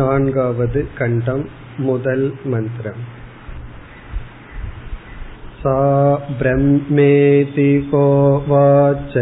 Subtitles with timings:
[0.00, 1.44] नान्गावद् कण्डम्
[1.86, 3.02] मुदल् मन्त्रम्
[5.60, 5.76] सा
[6.40, 9.14] ब्रह्मेति कोवाच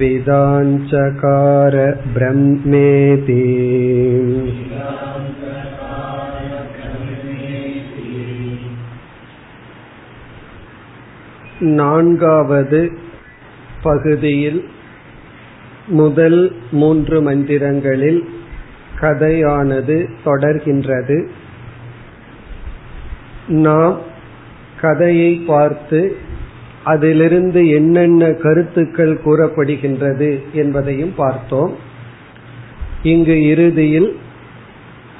[0.00, 1.74] विदाञ्चकार
[2.14, 3.42] ब्रह्मेति
[11.74, 12.80] நான்காவது
[13.82, 14.60] பகுதியில்
[15.86, 16.40] முதல்
[16.70, 18.20] மூன்று மந்திரங்களில்
[19.00, 21.18] கதையானது தொடர்கின்றது
[23.48, 23.96] நாம்
[24.85, 25.99] கதையை பார்த்து
[26.83, 31.73] அதிலிருந்து என்னென்ன கருத்துக்கள் கூறப்படுகின்றது என்பதையும் பார்த்தோம்.
[33.03, 34.09] இங்கு இறுதியில்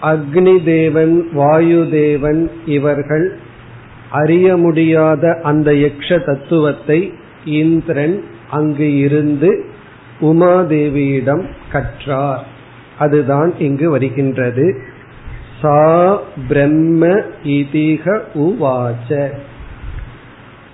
[0.01, 3.27] அக்னி தேவன் வாயு தேவன் இவர்கள்
[4.11, 6.99] அறிய முடியாத அந்த யக்ஷ தத்துவத்தை
[7.45, 8.17] இந்திரன்
[8.49, 9.51] அங்கு இருந்து
[10.21, 12.45] உமாதேவியிடம் கற்றார்.
[12.99, 14.67] அதுதான் இங்கு வருகின்றது.
[15.61, 15.81] சா
[16.47, 17.07] பிரம்ம
[17.43, 19.11] இதிக உவாச்ச.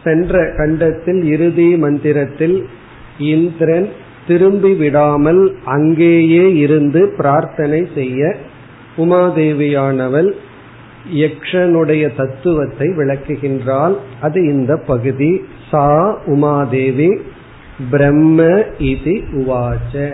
[0.03, 2.67] சென்ற கண்டத்தில் இறுதி மந்திரத்தில்
[3.19, 3.89] இந்திரன்
[4.27, 8.35] திரும்பி விடாமல் அங்கேயே இருந்து பிரார்த்தனை செய்ய
[8.97, 10.31] உமாதேவியானவள்
[11.15, 13.95] யக்ஷனுடைய தத்துவத்தை விளக்குகின்றாள்.
[14.21, 15.41] அது இந்த பகுதி.
[15.71, 17.19] சா உமாதேவி
[17.91, 18.43] பிரம்ம
[18.79, 20.11] இதி உவாச்ச.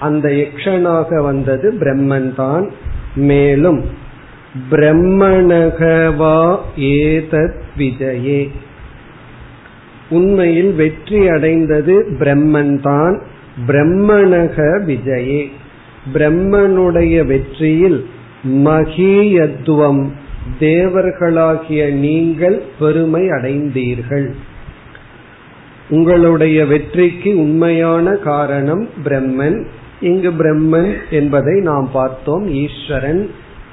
[0.00, 2.70] அந்த யக்ஷனாக வந்தது பிரம்மன் தான்
[3.14, 3.84] மேலும்
[4.70, 8.48] பிரம்மணகவா ஏதத் விஜயே.
[10.10, 13.22] உண்மையில் வெற்றி அடைந்தது பிரம்மன் தான்.
[13.66, 15.46] பிரம்மணக விஜயே.
[16.14, 18.06] பிரம்மனுடைய வெற்றியில்
[18.48, 20.06] மகியத்துவம்.
[20.60, 24.34] தேவர்களாகிய நீங்கள் பெருமை அடைந்தீர்கள்.
[25.88, 29.66] உங்களுடைய வெற்றிக்கு உண்மையான காரணம் பிரம்மன்.
[30.00, 32.48] இங்கு பிரம்மன் என்பதை நாம் பார்த்தோம்.
[32.48, 33.30] ஈஸ்வரன்.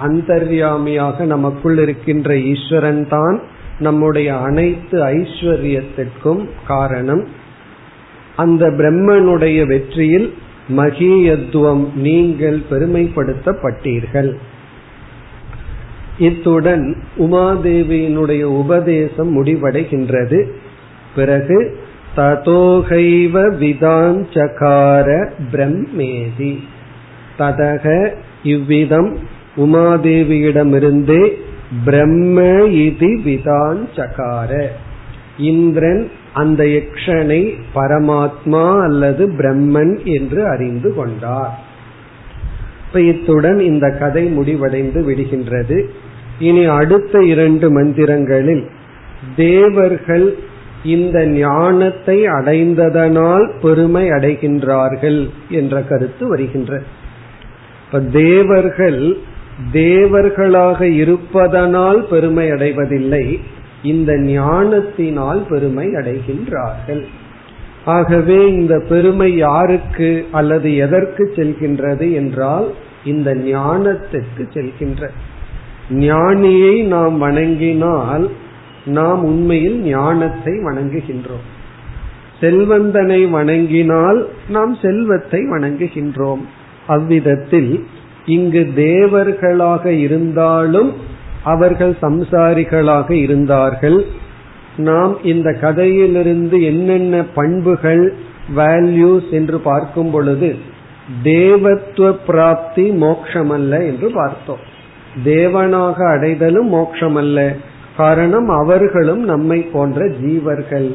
[0.07, 3.41] அந்தர்யாமியாக நமக்குள் இருக்கின்ற ஈஸ்வரன் தான்.
[3.79, 7.27] நம்முடைய அனைத்து ஐஸ்வர்யத்திற்கும் காரணம்
[8.35, 10.33] அந்த பிரம்மனுடைய வெற்றியில்
[10.77, 14.33] மகியத்துவம் நீங்கள் பெருமைப்படுத்தப்பட்டீர்கள்.
[16.17, 20.51] இத்துடன் உமாதேவியினுடைய உபதேசம் முடிவடைகின்றது.
[21.15, 21.77] பிறகு
[22.17, 26.59] ததோகைவ விதாஞ்சகார பிரம்மேதி.
[27.39, 29.17] ததக இவ்விதம்
[29.57, 31.31] உமாதேவியிடமிருந்தே
[31.85, 34.67] பிரம்ம விதான் சகார.
[35.37, 41.59] இந்திரன் அந்த யக்ஷனை பரமாத்மா அல்லது பிரம்மன் என்று அறிந்து கொண்டார்.
[42.87, 45.83] இப்ப இத்துடன் இந்த கதை முடிவடைந்து விடுகின்றது.
[46.39, 48.67] இனி அடுத்த இரண்டு மந்திரங்களில்
[49.35, 50.35] தேவர்கள்
[50.83, 56.81] இந்த ஞானத்தை அடைந்ததனால் பெருமை அடைகின்றார்கள் என்ற கருத்து வருகின்ற.
[58.11, 59.17] தேவர்கள்
[59.71, 63.39] தேவர்களாக இருப்பதனால் பெருமை அடைவதில்லை
[63.83, 67.05] இந்த ஞானத்தினால் பெருமை அடைகின்றார்கள்.
[67.85, 72.67] ஆகவே இந்த பெருமை யாருக்கு அல்லது எதற்கு செல்கின்றது என்றால்
[73.03, 75.09] இந்த ஞானத்திற்கு செல்கின்ற.
[75.89, 78.29] ஞானியை நாம் வணங்கினால்
[78.85, 81.45] நாம் உண்மையில் ஞானத்தை வணங்குகின்றோம்.
[82.39, 86.41] செல்வந்தனை வணங்கினால் நாம் செல்வத்தை வணங்குகின்றோம்.
[86.87, 87.85] அவ்விதத்தில்
[88.25, 90.93] இங்கு தேவர்களாக இருந்தாலும்
[91.43, 94.05] அவர்கள் சம்சாரிகளாக இருந்தார்கள்.
[94.77, 98.13] நாம் இந்த கதையிலிருந்து என்னென்ன பண்புகள்
[98.55, 100.55] வேல்யூஸ் என்று பார்க்கும் பொழுது
[101.23, 104.63] தேவத்துவ பிராப்தி மோக்ஷமல்ல என்று பார்த்தோம்.
[105.25, 107.55] தேவனாக அடைதலும் மோக்ஷமல்ல
[107.97, 110.91] காரணம் அவர்களும் நம்மை போன்ற ஜீவர்கள்.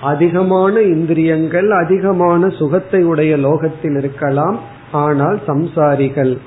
[0.00, 4.58] அதிகமான இந்திரியங்கள் அதிகமான சுகத்தை உடைய லோகத்தில் இருக்கலாம்
[4.92, 6.38] ஆனால் சம்சாரிகள்.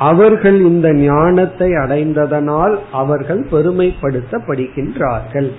[0.00, 5.50] அவர்கள் இந்த ஞானத்தை அடைந்ததனால் அவர்கள் பெருமைப்படுத்தப்படுகின்றார்கள்.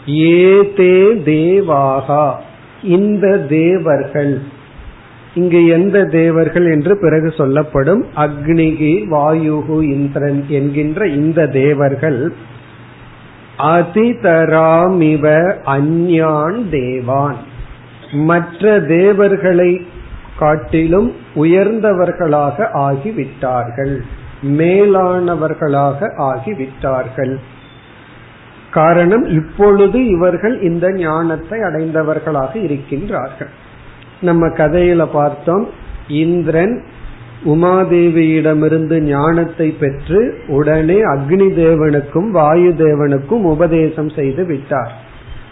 [0.07, 2.33] ஏதே தேவாகா.
[2.83, 4.43] இந்த தேவர்கள்.
[5.35, 12.33] இங்கு எந்த தேவர்கள் என்று பிறகு சொல்லப்படும் அக்னிகி வாயுகு இந்திரன் என்கின்ற இந்த தேவர்கள்
[13.59, 17.37] அதிதராமிவ அந்யான் தேவான்.
[18.13, 19.87] மற்ற தேவர்களை
[20.39, 24.01] காட்டிலும் உயர்ந்தவர்களாக ஆகிவிட்டார்கள்.
[24.43, 27.37] மேலானவர்களாக ஆகிவிட்டார்கள்.
[28.71, 33.49] காரணம் இப்பொழுது இவர்கள் இந்த ஞானத்தை அடைந்தவர்களாக இருக்கின்றார்கள்.
[34.21, 35.69] நம்ம கதையில பார்த்தோம்
[36.09, 36.85] இந்திரன்
[37.45, 44.93] உமாதேவியிடமிருந்து ஞானத்தை பெற்று உடனே அக்னி தேவனுக்கும் வாயு தேவனுக்கும் உபதேசம் செய்து விட்டார்.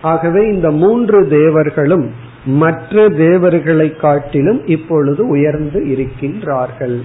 [0.03, 2.11] ஆகவே இந்த மூன்று தேவர்களும்
[2.45, 7.01] மற்ற தேவர்களை காட்டிலும் இப்பொழுது உயர்ந்து இருக்கின்றார்கள்.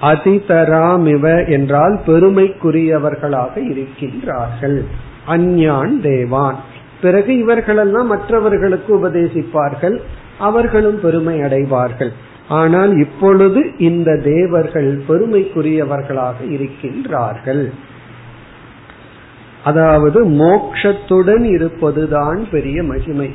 [0.00, 4.84] அதிதராமிவ என்றால் பெருமைக்குரியவர்களாக இருக்கின்றார்கள்.
[5.26, 6.56] அஞ்ஞான் தேவான்.
[7.00, 9.98] பிறகு இவர்களெல்லாம் மற்றவர்களுக்கு உபதேசிப்பார்கள்
[10.38, 17.70] அவர்களும் பெருமை அடைவார்கள் ஆனால் இப்பொழுது இந்த தேவர்கள் பெருமைக்குரியவர்களாக இருக்கின்றார்கள்.
[19.64, 23.30] அதாவது மோக்ஷத்துடன் இருப்பதுதான் பெரிய மகிமை.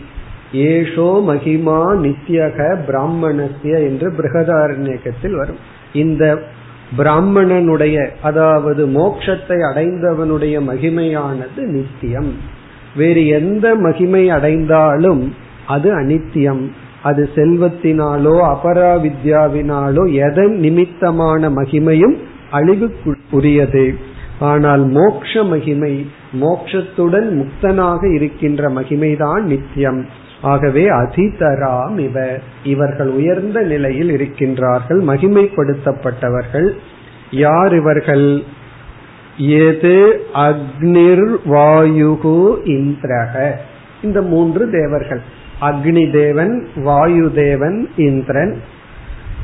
[0.53, 5.57] ஏஷோ மகிமா நித்யக பிராமணசிய என்று பிரகதாரண்யக்கத்தில் வரும்.
[5.93, 6.43] இந்த
[6.97, 12.33] பிராமணனுடைய அதாவது மோக்ஷத்தை அடைந்தவனுடைய மகிமையானது நித்தியம்.
[12.95, 15.33] வேறு எந்த மகிமை அடைந்தாலும்
[15.67, 16.71] அது அனித்தியம்.
[17.03, 22.17] அது செல்வத்தினாலோ அபராவித்யாவினாலோ எதன் நிமித்தமான மகிமையும்
[22.51, 23.95] அழிவுக்குரியது.
[24.39, 26.09] ஆனால் மோக்ஷ மகிமை
[26.41, 30.05] மோக்ஷத்துடன் முக்தனாக இருக்கின்ற மகிமைதான் நித்தியம்.
[30.41, 36.69] ஆகவே அதிதராம் இவ இவர்கள் உயர்ந்த நிலையில் இருக்கின்றார்கள் மகிமைப்படுத்தப்பட்டவர்கள்.
[37.31, 38.43] யார் இவர்கள்?
[39.37, 43.51] எது அக்னிர் வாயுகு இந்திரக.
[44.03, 45.21] இந்த மூன்று தேவர்கள்.
[45.63, 48.61] அக்னி தேவன் வாயு தேவன் இந்திரன்.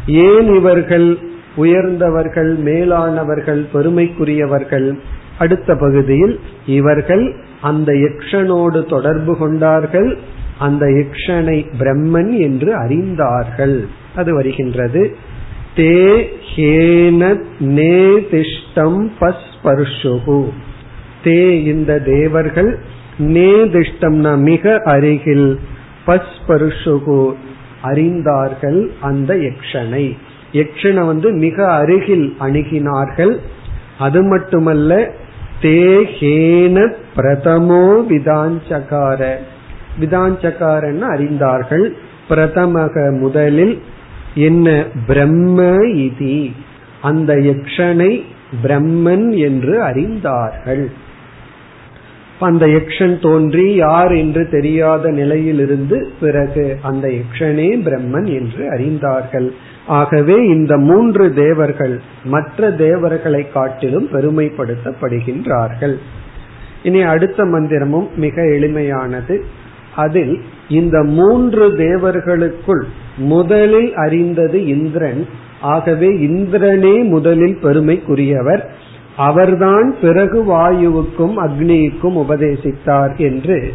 [0.08, 1.18] ஏன் இவர்கள்
[1.56, 5.00] உயர்ந்தவர்கள் மேலானவர்கள் பெருமைக்குரியவர்கள்?
[5.40, 10.18] அடுத்த பகுதியில் இவர்கள் அந்த யக்ஷனோடு தொடர்பு கொண்டார்கள்.
[10.60, 13.86] அந்த யக்ஷனை பிரம்மன் என்று அறிந்தார்கள்.
[14.16, 15.16] அது வருகின்றது.
[15.76, 20.50] தே ஹேனத் நேதிஷ்டம் பஸ்பர்ஷுகு.
[21.24, 22.80] தே இந்த தேவர்கள்
[23.20, 25.60] நேதிஷ்டம்னா மிக அருகில்.
[26.08, 27.34] பஸ்பருஷுகு
[27.84, 30.18] அறிந்தார்கள் அந்த யக்ஷனை.
[30.54, 33.38] யக்ஷனை வந்து மிக அருகில் அணுகினார்கள்.
[34.00, 35.12] அது மட்டுமல்ல
[35.62, 39.36] தேஹேன பிரதமோ விதாஞ்சகார.
[40.00, 41.92] விதாஞ்சகாரன்னு அறிந்தார்கள்.
[42.30, 43.82] பிரதமக முதலில்
[44.36, 46.52] என்ன பிரம்ம இதி.
[47.02, 48.24] அந்த யக்ஷனை
[48.64, 50.92] பிரம்மன் என்று அறிந்தார்கள்.
[52.40, 59.50] அந்த யக்ஷன் தோன்றி யார் என்று தெரியாத நிலையிலிருந்து பிறகு அந்த யக்ஷனே பிரம்மன் என்று அறிந்தார்கள்.
[59.88, 65.96] ஆகவே இந்த மூன்று தேவர்கள் மற்ற தேவர்களை காட்டிலும் பெருமைப்படுத்தப்படுகின்றார்கள்.
[66.84, 69.42] இனி அடுத்த மந்திரமும் மிக எளிமையானது.
[69.96, 72.86] அதில் இந்த மூன்று தேவர்களுக்குள்
[73.18, 75.28] முதலில் அறிந்தது இந்திரன்.
[75.62, 78.64] ஆகவே இந்திரனே முதலில் பெருமைக்குரியவர்.
[79.20, 83.74] அவர்தான் பிறகு வாயுவுக்கும் அக்னிக்கும் உபதேசித்தார் என்று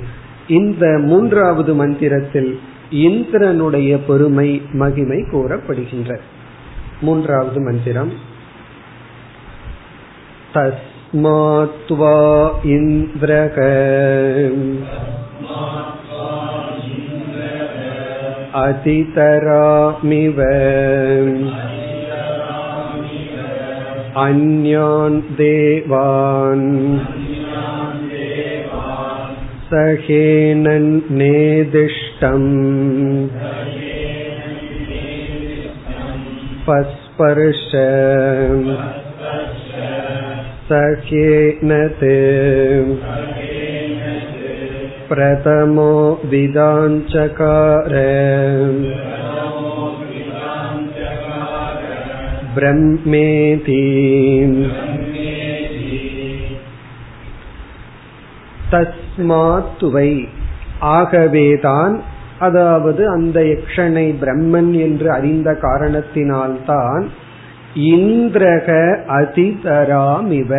[0.49, 2.61] இந்த மூன்றாவது மந்திரத்தில்
[2.91, 6.19] இந்திரனுடைய பெருமை மகிமை கூறப்படுகின்ற
[7.01, 8.13] மூன்றாவது மந்திரம்.
[10.55, 13.59] தஸ்மாத்வா இந்திரக.
[18.55, 19.43] அதிதராமிவ.
[24.24, 26.68] अन्यान् देवान्
[29.70, 30.90] सहेनन्नेदिष्टम्
[36.68, 37.66] पस्पर्श
[40.70, 42.18] सखेन ते
[45.10, 45.94] प्रथमो
[46.32, 47.96] विदाञ्चकार
[52.57, 53.85] பிரம்மேதி
[58.71, 60.11] தஸ்மாத்துவை
[60.95, 61.95] ஆகவேதான்
[62.39, 67.05] அதாவது அந்த யக்ஷனை பிரம்மன் என்று அறிந்த காரணத்தினால்தான்
[67.93, 68.69] இந்திரக
[69.15, 70.53] அதிதராமிவ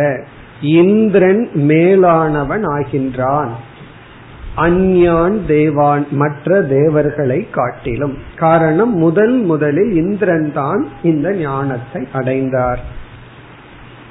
[0.60, 3.52] இந்திரன் மேலானவன் ஆகின்றான்
[4.56, 8.18] அந்யான் தேவான் மற்ற தேவர்களை காட்டிலும்.
[8.36, 12.80] காரணம் முதல் முதலில் இந்திரன் தான் இந்த ஞானத்தை அடைந்தார்.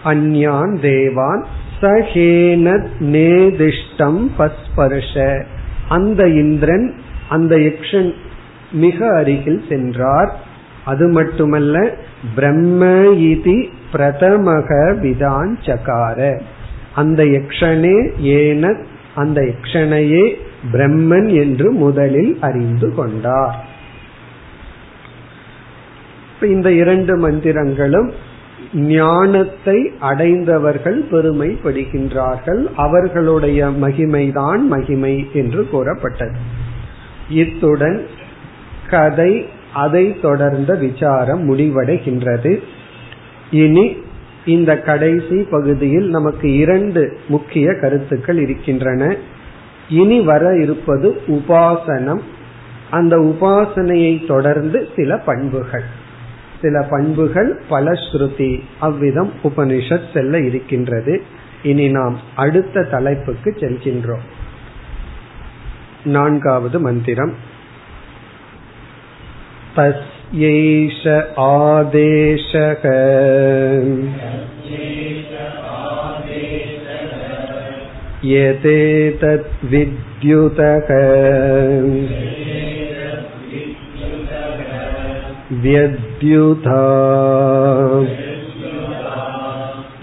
[0.04, 1.46] அந்யான் தேவான்
[1.82, 5.44] சஹேன நேதிஷ்டம் பஸ்பர்ஷ.
[5.88, 6.96] அந்த இந்திரன்
[7.30, 8.14] அந்த யக்ஷன்
[8.72, 10.32] மிக அருகில் சென்றார்.
[10.86, 11.90] அது மட்டுமல்ல
[12.36, 12.86] பிரம்ம
[13.30, 14.70] இதி பிரதமக
[15.04, 16.42] விதான் சகார
[16.96, 18.76] அந்த யக்ஷனே ஏன
[19.16, 20.34] அந்த யக்ஷனையே
[20.72, 23.66] பிரம்மன் என்று முதலில் அறிந்து கொண்டார்.
[26.42, 28.12] இந்த இரண்டு மந்திரங்களும்
[28.74, 32.68] ஞானத்தை அடைந்தவர்கள் பெருமைப்படுகின்றார்கள்.
[32.76, 36.38] அவர்களுடைய மகிமைதான் மகிமை என்று கூறப்பட்டது.
[37.30, 38.08] இத்துடன்
[38.90, 42.60] கதை அதை தொடர்ந்த விசாரம் முடிவடைகின்றது.
[43.52, 43.98] இனி
[44.46, 49.16] இந்த கடைசி பகுதியில் நமக்கு இரண்டு முக்கிய கருத்துக்கள் இருக்கின்றன.
[49.90, 52.20] இனி வர இருப்பது உபாசனம்.
[52.90, 55.84] அந்த உபாசனையை தொடர்ந்து சில பண்புகள்.
[56.62, 61.24] சில பண்புகள் பல ஸ்ருதி அவ்விதம் உபனிஷத் செல்ல இருக்கின்றது.
[61.64, 64.26] இனி நாம் அடுத்த தலைப்புக்கு செல்கின்றோம்.
[66.04, 67.34] நான்காவது மந்திரம்.
[70.34, 71.08] तस्यैष
[71.40, 72.82] आदेशः
[78.26, 79.46] यतेतद्विद्युतः
[85.52, 86.82] व्यद्युता।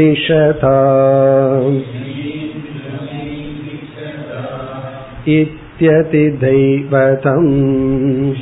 [5.80, 8.36] திஷ்யதி தெய்வதம்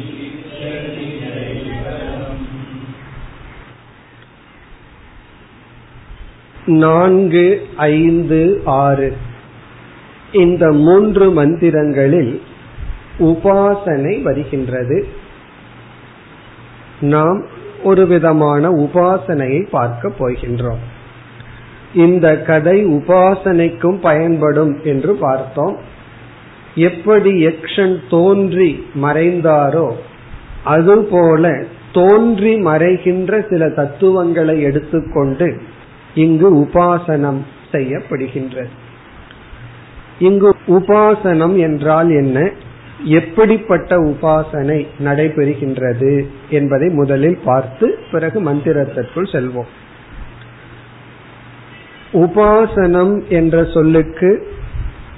[6.66, 9.16] நான்கு ஐந்து ஆறு।
[10.32, 12.42] இந்த மூன்று மந்திரங்களில்
[13.20, 15.08] உபாசனை வருகின்றது।
[17.00, 17.46] நாம்
[17.84, 20.82] ஒரு விதமான உபாசனையை பார்க்க போகின்றோம்.
[21.94, 25.96] இந்த கதை உபாசனைக்கும் பயன்படும் என்று பார்த்தோம்.
[26.76, 29.92] எப்படி யக்ஷன் தோன்றி மறைந்தாரோ
[30.64, 35.62] அதுபோல தோன்றி மறைகின்ற சில தத்துவங்களை எடுத்துக்கொண்டு
[36.16, 37.38] இங்கு உபாசனம்
[37.72, 38.68] செய்யப்படுகின்றது.
[40.20, 42.52] இங்கு உபாசனம் என்றால் என்ன?
[43.04, 49.68] எப்படிப்பட்ட உபாசனை நடைபெறுகின்றது என்பதை முதலில் பார்த்து பிறகு மந்திரத்திற்குள் செல்வோம்.
[52.14, 54.48] உபாசனம் என்ற சொல்லுக்கு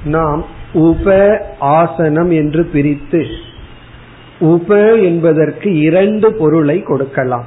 [0.04, 1.16] நாம் உப
[1.60, 3.26] ஆசனம் என்று பிரித்து
[4.40, 7.46] உப என்பதற்கு இரண்டு பொருளை கொடுக்கலாம்.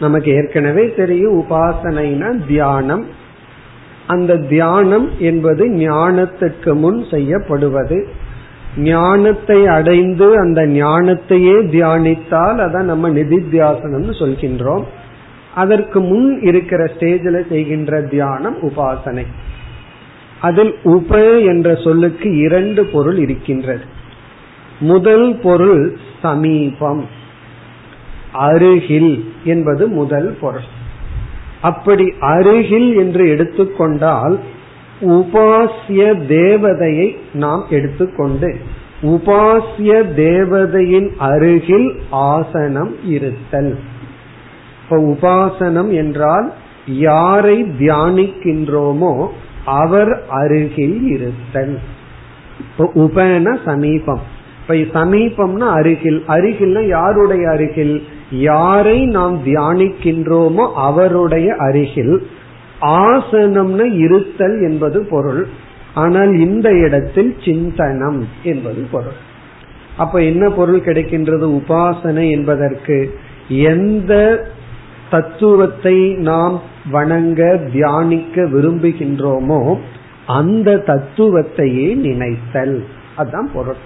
[0.00, 3.06] நமக்கு ஏற்கனவே தெரியும் உபாசனைனா தியானம்.
[4.06, 8.08] அந்த தியானம் என்பது ஞானத்துக்கு முன் செய்யப்படுவது.
[8.76, 14.84] ஞானத்தை அடைந்து அந்த ஞானத்தையே தியானித்தால் அதான் நம்ம நிதித்தியாசனம்னு சொல்கின்றோம்.
[15.54, 19.26] அதற்கு முன் இருக்கிற ஸ்டேஜில் செய்கின்ற தியானம் உபாசனை.
[20.40, 23.84] அதில் உப என்ற சொல்லுக்கு இரண்டு பொருள் இருக்கின்றது.
[24.80, 27.06] முதல் பொருள் சமீபம்.
[28.32, 30.68] அருகில் என்பது முதல் பொருள்.
[31.60, 34.38] அப்படி அருகில் என்று எடுத்துக்கொண்டால்
[35.00, 38.56] உபாசிய தேவதையை நாம் எடுத்துக்கொண்டு
[39.02, 43.78] உபாசிய தேவதையின் அருகில் ஆசனம் இருத்தல்.
[44.82, 46.52] இப்ப உபாசனம் என்றால்
[46.86, 49.28] யாரை தியானிக்கின்றோமோ
[49.64, 51.78] அவர் அருகில் இருத்தல்.
[52.78, 54.20] உபன சமீபம்.
[54.68, 56.24] இப்ப சமீபம்னா அருகில்.
[56.28, 58.02] அருகில்னா யாருடைய அருகில்?
[58.30, 62.26] யாரை நாம் தியானிக்கின்றோமோ அவருடைய அருகில்.
[62.80, 65.48] ஆசனம்னு இருத்தல் என்பது பொருள்.
[65.94, 69.28] ஆனால் இந்த இடத்தில் சிந்தனம் என்பது பொருள்.
[69.96, 71.60] அப்ப என்ன பொருள் கிடைக்கின்றது?
[71.60, 73.18] உபாசனை என்பதற்கு.
[73.48, 74.44] எந்த
[75.10, 79.78] தத்துவத்தை நாம் வணங்க தியானிக்க விரும்புகின்றோமோ
[80.26, 82.84] அந்த தத்துவத்தையே நினைத்தல்.
[83.16, 83.76] அதுதான் பொருள்.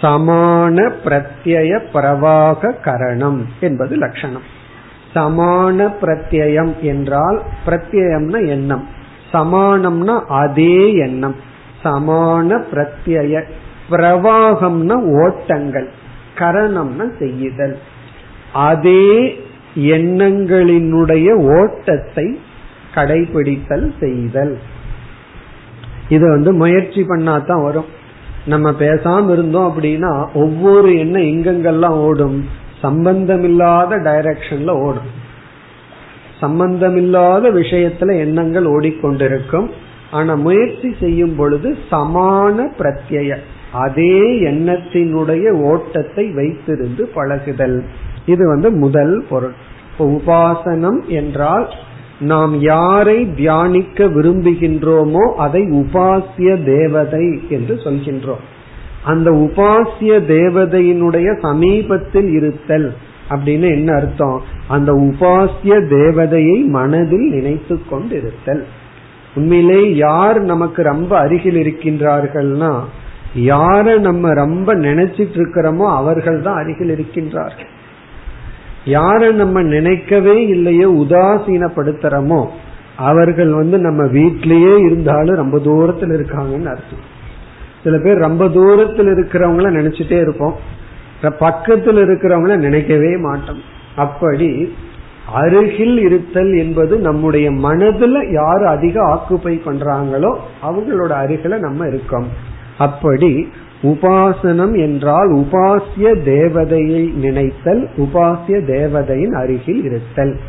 [0.00, 4.42] சமான பிரத்யய பிரவாக கரணம் என்பது லட்சணம்.
[5.14, 8.88] சமான பிரத்யம் என்றால் பிரத்யம்னா எண்ணம்.
[9.32, 11.34] சமானம்னா அதே எண்ணம்.
[11.84, 13.42] சமான பிரத்யய
[13.90, 15.90] பிரவாகம்னா ஓட்டங்கள்.
[16.38, 17.78] கரணம்னா செய்யுதல்.
[18.52, 19.43] அதே
[19.74, 22.40] எண்ணங்களினுடைய ஓட்டத்தை
[22.94, 24.58] கடைபிடித்தல் செய்தல்.
[26.08, 27.84] இது வந்து முயற்சி பண்ணாதான் வரும்.
[28.46, 32.48] நம்ம பேசாம இருந்தோம் அப்படின்னா ஒவ்வொரு எண்ணம் எங்கெங்கெல்லாம் ஓடும்.
[32.82, 35.22] சம்பந்தமில்லாத டைரக்ஷன்ல ஓடும்.
[36.40, 39.70] சம்பந்தமில்லாத விஷயத்துல எண்ணங்கள் ஓடிக்கொண்டிருக்கும்.
[40.10, 43.36] ஆனா முயற்சி செய்யும் பொழுது சமான பிரத்ய
[43.72, 47.84] அதே எண்ணத்தினுடைய ஓட்டத்தை வைத்திருந்து பழகுதல்.
[48.26, 49.56] இது வந்து முதல் பொருள்.
[49.90, 51.66] இப்போ உபாசனம் என்றால்
[52.18, 58.44] நாம் யாரை தியானிக்க விரும்புகின்றோமோ அதை உபாசிய தேவதை என்று சொல்கின்றோம்.
[59.04, 62.88] அந்த உபாசிய தேவதையினுடைய சமீபத்தில் இருத்தல்
[63.30, 64.38] அப்படின்னு என்ன அர்த்தம்?
[64.68, 68.62] அந்த உபாசிய தேவதையை மனதில் நினைத்து கொண்டிருத்தல்.
[69.34, 72.72] உண்மையிலே யார் நமக்கு ரொம்ப அருகில் இருக்கின்றார்கள்னா
[73.34, 77.70] யார நம்ம ரொம்ப நினைச்சிட்டு இருக்கிறோமோ அவர்கள் தான் அருகில் இருக்கின்றார்கள்.
[78.84, 82.46] யார நம்ம நினைக்கவே இல்லையோ உதாசீனப்படுத்துறோமோ
[82.96, 87.12] அவர்கள் வந்து நம்ம வீட்டிலேயே இருந்தாலும் ரொம்ப தூரத்தில் இருக்காங்கன்னு அர்த்தம்.
[87.84, 90.54] சில பேர் ரொம்ப தூரத்தில் இருக்கிறவங்கள நினைச்சிட்டே இருப்போம்.
[91.38, 93.60] பக்கத்தில் இருக்கிறவங்கள நினைக்கவே மாட்டோம்.
[93.96, 94.74] அப்படி
[95.32, 102.26] அருகில் இருத்தல் என்பது நம்முடைய மனதுல யார் அதிக ஆக்குப்பை பண்றாங்களோ அவங்களோட அருகில நம்ம இருக்கோம்.
[102.78, 103.48] அப்படி
[103.84, 110.40] உபாசனம் என்றால் உபாசிய தேவதையை நினைத்தல் உபாசிய தேவதையின் அருகில் இருத்தல்.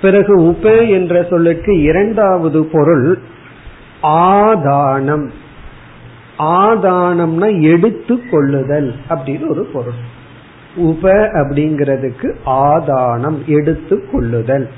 [0.00, 3.18] பிறகு உப என்ற சொல்லுக்கு இரண்டாவது பொருள்
[4.02, 5.28] ஆதானம்.
[6.38, 10.00] ஆதானம்னா எடுத்து கொள்ளுதல் அப்படின்னு ஒரு பொருள்.
[10.76, 14.68] உப அப்படிங்கிறதுக்கு ஆதானம் எடுத்து கொள்ளுதல்.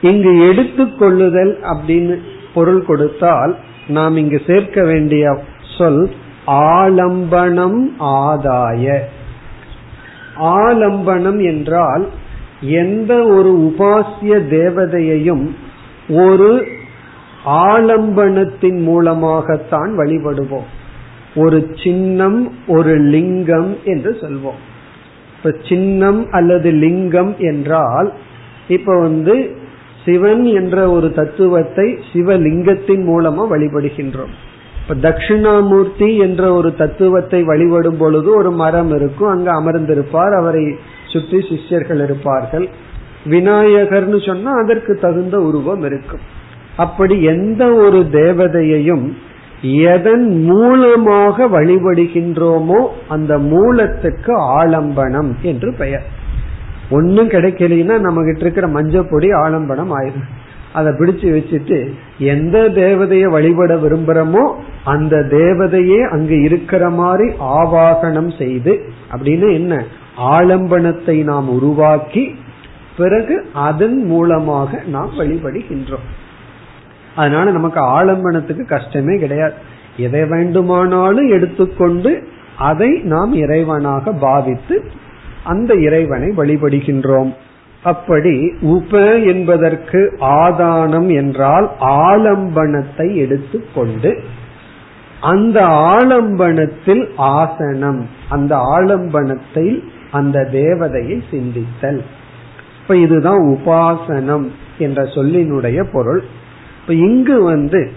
[0.00, 2.16] இங்கு எடுத்து கொள்ளுதல் அப்படின்னு
[2.54, 3.56] பொருள் கொடுத்தால்
[3.88, 5.38] நாம் இங்கு சேர்க்க வேண்டிய
[5.78, 6.14] சொல்
[6.46, 8.98] ஆலம்பனம் ஆதாய.
[10.36, 12.08] ஆலம்பனம் என்றால்
[12.60, 15.54] எந்த ஒரு உபாசிய தேவதையையும்
[16.08, 16.66] ஒரு
[17.46, 20.68] ஆலம்பனத்தின் மூலமாகத்தான் வழிபடுவோம்.
[21.34, 24.60] ஒரு சின்னம் ஒரு லிங்கம் என்று சொல்வோம்.
[25.36, 28.14] இப்ப சின்னம் அல்லது லிங்கம் என்றால்
[28.68, 29.56] இப்ப வந்து
[30.04, 34.34] சிவன் என்ற ஒரு தத்துவத்தை சிவலிங்கத்தின் மூலமா வழிபடுகின்றோம்.
[34.88, 40.62] இப்ப தட்சிணாமூர்த்தி என்ற ஒரு தத்துவத்தை வழிபடும் பொழுது ஒரு மரம் இருக்கும் அங்க அமர்ந்திருப்பார் அவரை
[41.06, 42.68] சுற்றி சிஷ்யர்கள் இருப்பார்கள்.
[43.24, 46.20] விநாயகர்னு சொன்னா அதற்கு தகுந்த உருவம் இருக்கும்.
[46.76, 49.06] அப்படி எந்த ஒரு தேவதையையும்
[49.62, 56.06] எதன் மூலமாக வழிபடுகின்றோமோ அந்த மூலத்துக்கு ஆலம்பனம் என்று பெயர்.
[56.90, 60.28] ஒன்னும் கிடைக்கலன்னா நம்ம கிட்ட இருக்கிற மஞ்சள் பொடி ஆலம்பனம் ஆயிரும்.
[60.76, 61.78] அதை பிடிச்சு வச்சுட்டு
[62.18, 64.42] எந்த தேவதையை வழிபட விரும்புறோமோ
[64.84, 68.72] அந்த தேவதையே அங்கு இருக்கிற மாதிரி ஆவாகனம் செய்து
[69.12, 69.74] அப்படின்னு என்ன?
[70.36, 72.24] ஆலம்பனத்தை நாம் உருவாக்கி
[72.96, 73.36] பிறகு
[73.68, 76.06] அதன் மூலமாக நாம் வழிபடுகின்றோம்.
[77.16, 79.56] அதனால நமக்கு ஆலம்பனத்துக்கு கஷ்டமே கிடையாது.
[79.96, 82.12] எதை வேண்டுமானாலும் எடுத்துக்கொண்டு
[82.58, 84.76] அதை நாம் இறைவனாக பாவித்து
[85.44, 87.32] அந்த இறைவனை வழிபடுகின்றோம்.
[87.82, 94.20] அப்படி உப என்பதற்கு ஆதானம் என்றால் ஆலம்பனத்தை எடுத்துக்கொண்டு
[95.20, 102.02] அந்த ஆலம்பனத்தில் ஆசனம் அந்த ஆலம்பனத்தில் அந்த தேவதையை சிந்தித்தல்.
[102.82, 106.22] இப்ப இதுதான் உபாசனம் என்ற சொல்லினுடைய பொருள்.
[106.80, 107.90] இப்ப இங்கு வந்து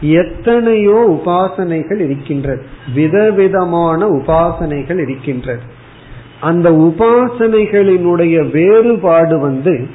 [0.00, 2.62] எத்தனையோ உபாசனைகள் இருக்கின்றது
[2.94, 5.75] விதவிதமான உபாசனைகள் இருக்கின்றது.
[6.40, 9.86] அந்த உபாசனைகளினுடைய வேறுபாடு வந்து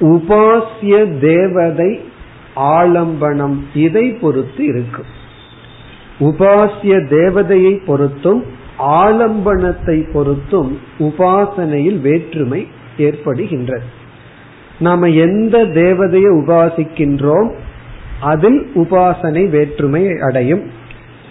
[0.00, 2.00] உபாசிய தேவதை
[2.56, 5.04] ஆலம்பனம் இதை பொறுத்து இருக்கும்.
[6.20, 8.44] உபாசிய தேவதையை பொறுத்தும்
[8.78, 12.66] ஆலம்பனத்தை பொறுத்தும் உபாசனையில் வேற்றுமை
[12.98, 13.84] ஏற்படுகின்றது.
[14.78, 17.50] நாம எந்த தேவதையை உபாசிக்கின்றோம்
[18.20, 20.62] அதில் உபாசனை வேற்றுமை அடையும்.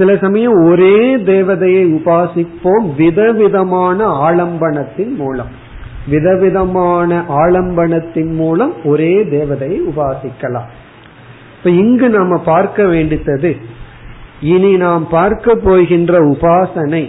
[0.01, 5.51] சில சமயம் ஒரே தேவதையை உபாசிப்போம் விதவிதமான ஆலம்பனத்தின் மூலம்.
[6.07, 10.69] விதவிதமான ஆலம்பனத்தின் மூலம் ஒரே தேவதையை உபாசிக்கலாம்.
[11.57, 13.51] இப்ப இங்கு நாம பார்க்க வேண்டித்தது
[14.41, 17.03] இனி நாம் பார்க்க போகின்ற உபாசனை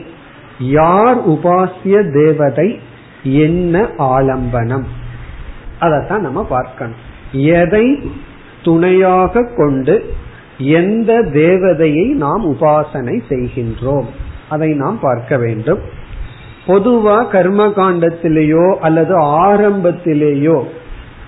[0.59, 2.79] யார் உபாசிய தேவதை
[3.23, 4.87] என்ன ஆலம்பனம்?
[5.81, 7.01] அதத்தான் நம்ம பார்க்கணும்.
[7.33, 7.87] எதை
[8.63, 9.95] துணையாக கொண்டு
[10.59, 14.07] எந்த தேவதையை நாம் உபாசனை செய்கின்றோம்?
[14.49, 15.79] அதை நாம் பார்க்க வேண்டும்.
[16.67, 20.63] பொதுவா கர்ம காண்டத்திலேயோ அல்லது ஆரம்பத்திலேயோ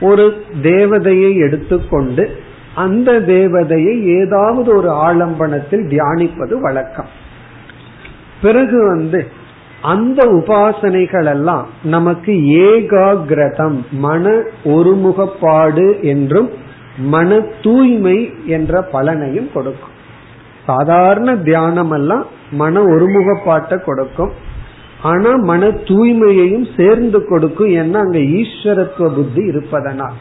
[0.00, 2.36] ஒரு தேவதையை எடுத்துக்கொண்டு
[2.74, 7.08] அந்த தேவதையை ஏதாவது ஒரு ஆலம்பனத்தில் தியானிப்பது வழக்கம்.
[8.42, 9.26] பிறகு வந்து
[9.82, 16.50] அந்த உபாசனைகள் எல்லாம் நமக்கு ஏகாகிரதம் மன ஒருமுகப்பாடு என்றும்
[16.98, 19.92] மன தூய்மை என்ற பலனையும் கொடுக்கும்.
[20.66, 24.32] சாதாரண தியானம் எல்லாம் மன ஒருமுகப்பாட்டை கொடுக்கும்.
[25.02, 30.12] ஆனா மன தூய்மையையும் சேர்ந்து கொடுக்கும் ஏன்னா அங்க ஈஸ்வரத்துவ புத்தி இருப்பதனால்.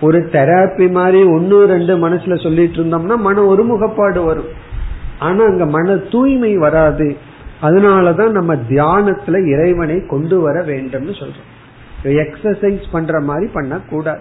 [0.00, 4.68] ஒரு தெராப்பி மாதிரி ஒன்னு ரெண்டு மனசுல சொல்லிட்டு இருந்தோம்னா மன ஒருமுகப்பாடு வரும்.
[5.18, 7.16] ஆனா அங்க மன தூய்மை வராது.
[7.62, 11.48] அதனாலதான் நம்ம தியானத்துல இறைவனை கொண்டு வர வேண்டும்னு சொல்றோம்.
[12.02, 14.20] எக்ஸசைஸ் பண்ற மாதிரி பண்ணக்கூடாது.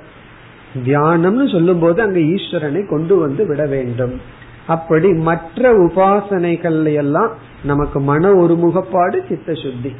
[0.85, 4.13] தியானம்னு சொல்லும் போது அங்க ஈஸ்வரனை கொண்டு வந்து விட வேண்டும்.
[4.67, 7.31] அப்படி மற்ற உபாசனைகள் எல்லாம்
[7.63, 9.91] நமக்கு மன ஒருமுகப்பாடு சித்த சுத்தி.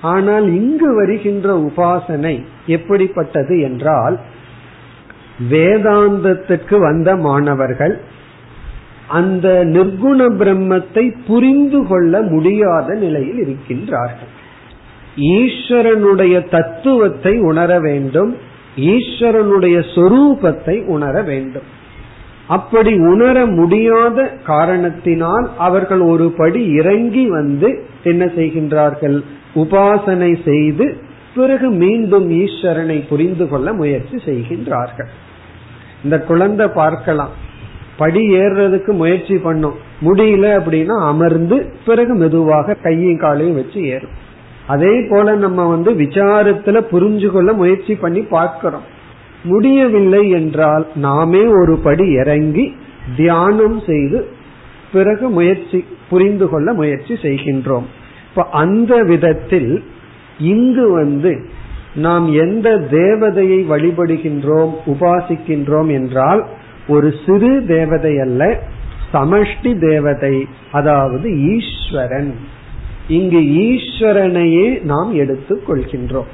[0.00, 4.18] ஆனால் இங்கு வருகின்ற உபாசனை எப்படிப்பட்டது என்றால்
[5.50, 8.00] வேதாந்தத்துக்கு வந்த மாணவர்கள்
[9.06, 14.32] அந்த நிர்குண பிரம்மத்தை புரிந்து கொள்ள முடியாத நிலையில் இருக்கின்றார்கள்.
[15.16, 18.36] ஈஸ்வரனுடைய தத்துவத்தை உணர வேண்டும்.
[18.78, 21.68] ஈஸ்வரனுடைய சொரூபத்தை உணர வேண்டும்.
[22.46, 29.22] அப்படி உணர முடியாத காரணத்தினால் அவர்கள் ஒரு படி இறங்கி வந்து என்ன செய்கின்றார்கள்?
[29.54, 30.96] உபாசனை செய்து
[31.34, 35.10] பிறகு மீண்டும் ஈஸ்வரனை புரிந்து கொள்ள முயற்சி செய்கின்றார்கள்.
[36.04, 37.30] இந்த குழந்தை பார்க்கலாம்.
[37.96, 39.76] படி ஏறுறதுக்கு முயற்சி பண்ணும்.
[40.02, 44.26] முடியல அப்படின்னா அமர்ந்து பிறகு மெதுவாக கையும் காலையும் வச்சு ஏறும்.
[44.68, 48.86] அதே போல நம்ம வந்து விசாரத்துல புரிஞ்சு கொள்ள முயற்சி பண்ணி பார்க்கிறோம்.
[49.42, 52.64] முடியவில்லை என்றால் நாமே ஒரு படி இறங்கி
[53.16, 54.18] தியானம் செய்து
[54.92, 55.78] பிறகு முயற்சி
[56.10, 57.86] புரிந்து கொள்ள முயற்சி செய்கின்றோம்.
[58.30, 59.72] இப்ப அந்த விதத்தில்
[60.38, 61.32] இங்கு வந்து
[61.94, 66.42] நாம் எந்த தேவதையை வழிபடுகின்றோம் உபாசிக்கின்றோம் என்றால்
[66.88, 68.42] ஒரு சிறு தேவதை அல்ல
[69.12, 70.36] சமஷ்டி தேவதை
[70.72, 72.30] அதாவது ஈஸ்வரன்.
[73.08, 76.28] இங்கு ஈஸ்வரனையே நாம் எடுத்துக் கொள்கின்றோம்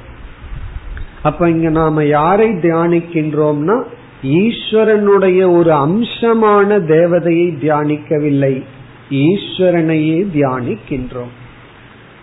[1.23, 3.83] அப்ப இங்க நாம யாரை தியானிக்கின்றோம்னா
[4.23, 8.63] ஈஸ்வரனுடைய ஒரு அம்சமான தேவதையை தியானிக்கவில்லை.
[9.09, 11.33] ஈஸ்வரனையே தியானிக்கின்றோம்.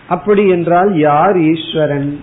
[0.08, 2.20] அப்படி என்றால் யார் ஈஸ்வரன்?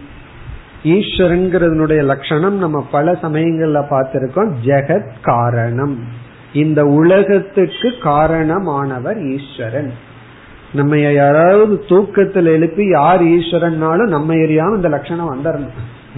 [0.83, 4.51] ஈஸ்வரன்கிறதுனுடைய லட்சணம் நம்ம பல சமயங்கள்ல பார்த்திருக்கோம்.
[4.65, 5.99] ஜெகத் காரணம்.
[6.53, 9.93] இந்த உலகத்துக்கு காரணமானவர் ஈஸ்வரன்.
[10.73, 15.69] நம்ம யாராவது தூக்கத்தில் எழுப்பி யார் ஈஸ்வரன்னாலும் நம்ம எரியாம இந்த லட்சணம் வந்துடணும்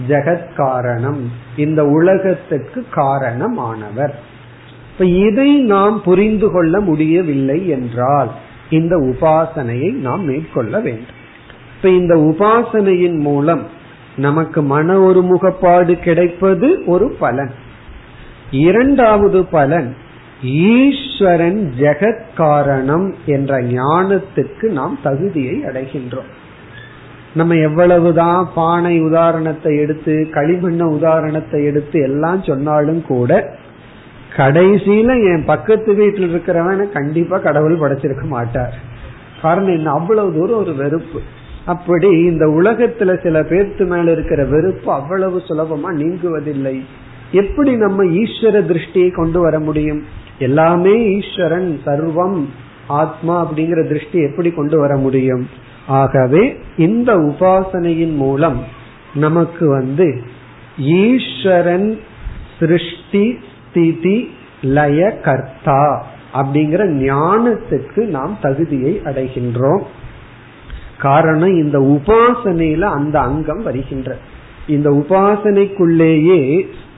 [0.08, 1.30] ஜெகத் காரணம்.
[1.56, 4.12] இந்த உலகத்துக்கு காரணமானவர்.
[4.92, 8.30] இப்ப இதை நாம் புரிந்து கொள்ள முடியவில்லை என்றால்
[8.70, 11.20] இந்த உபாசனையை நாம் மேற்கொள்ள வேண்டும்.
[11.76, 13.66] இப்ப இந்த உபாசனையின் மூலம்
[14.16, 17.50] நமக்கு மன ஒருமுகப்பாடு கிடைப்பது ஒரு பலன்.
[18.50, 19.96] இரண்டாவது பலன்
[20.42, 26.30] ஈஸ்வரன் ஜெகத் காரணம் என்ற ஞானத்துக்கு நாம் தகுதியை அடைகின்றோம்.
[27.34, 33.56] நம்ம எவ்வளவுதான் பானை உதாரணத்தை எடுத்து களிமண்ண உதாரணத்தை எடுத்து எல்லாம் சொன்னாலும் கூட
[34.36, 38.74] கடைசியில என் பக்கத்து வீட்டில் இருக்கிறவன கண்டிப்பா கடவுள் படைச்சிருக்க மாட்டார்.
[39.42, 39.90] காரணம் என்ன?
[39.90, 41.20] அவ்வளவு தூரம் ஒரு வெறுப்பு.
[41.64, 46.80] அப்படி இந்த உலகத்துல சில பேர்த்து மேல இருக்கிற வெறுப்பு அவ்வளவு சுலபமா நீங்குவதில்லை.
[47.32, 50.02] எப்படி நம்ம ஈஸ்வர திருஷ்டியை கொண்டு வர முடியும்?
[50.42, 52.38] எல்லாமே ஈஸ்வரன் சர்வம்
[53.00, 55.44] ஆத்மா அப்படிங்கிற திருஷ்டி எப்படி கொண்டு வர முடியும்?
[56.00, 56.42] ஆகவே
[56.76, 58.60] இந்த உபாசனையின் மூலம்
[59.14, 60.06] நமக்கு வந்து
[60.78, 61.88] ஈஸ்வரன்
[62.58, 63.24] சிருஷ்டி
[63.54, 64.18] ஸ்திதி
[64.62, 65.82] லய கர்த்தா
[66.34, 69.84] அப்படிங்கிற ஞானத்துக்கு நாம் தகுதியை அடைகின்றோம்.
[70.98, 74.10] காரணம் இந்த உபாசனையில அந்த அங்கம் வருகின்ற.
[74.66, 76.40] இந்த உபாசனைக்குள்ளேயே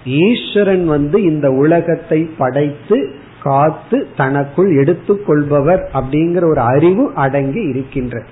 [0.04, 2.98] ஈஸ்வரன் வந்து இந்த உலகத்தை படைத்து
[3.44, 8.22] காத்து தனக்குள் எடுத்துக்கொள்பவர் அப்படிங்கிற ஒரு அறிவு அடங்கி இருக்கின்ற.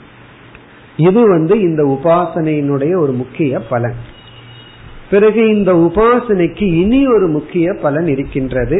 [0.96, 3.98] இது வந்து இந்த உபாசனையினுடைய ஒரு முக்கிய பலன்.
[5.10, 8.78] பிறகு இந்த உபாசனைக்கு இனி ஒரு முக்கிய பலன் இருக்கின்றது.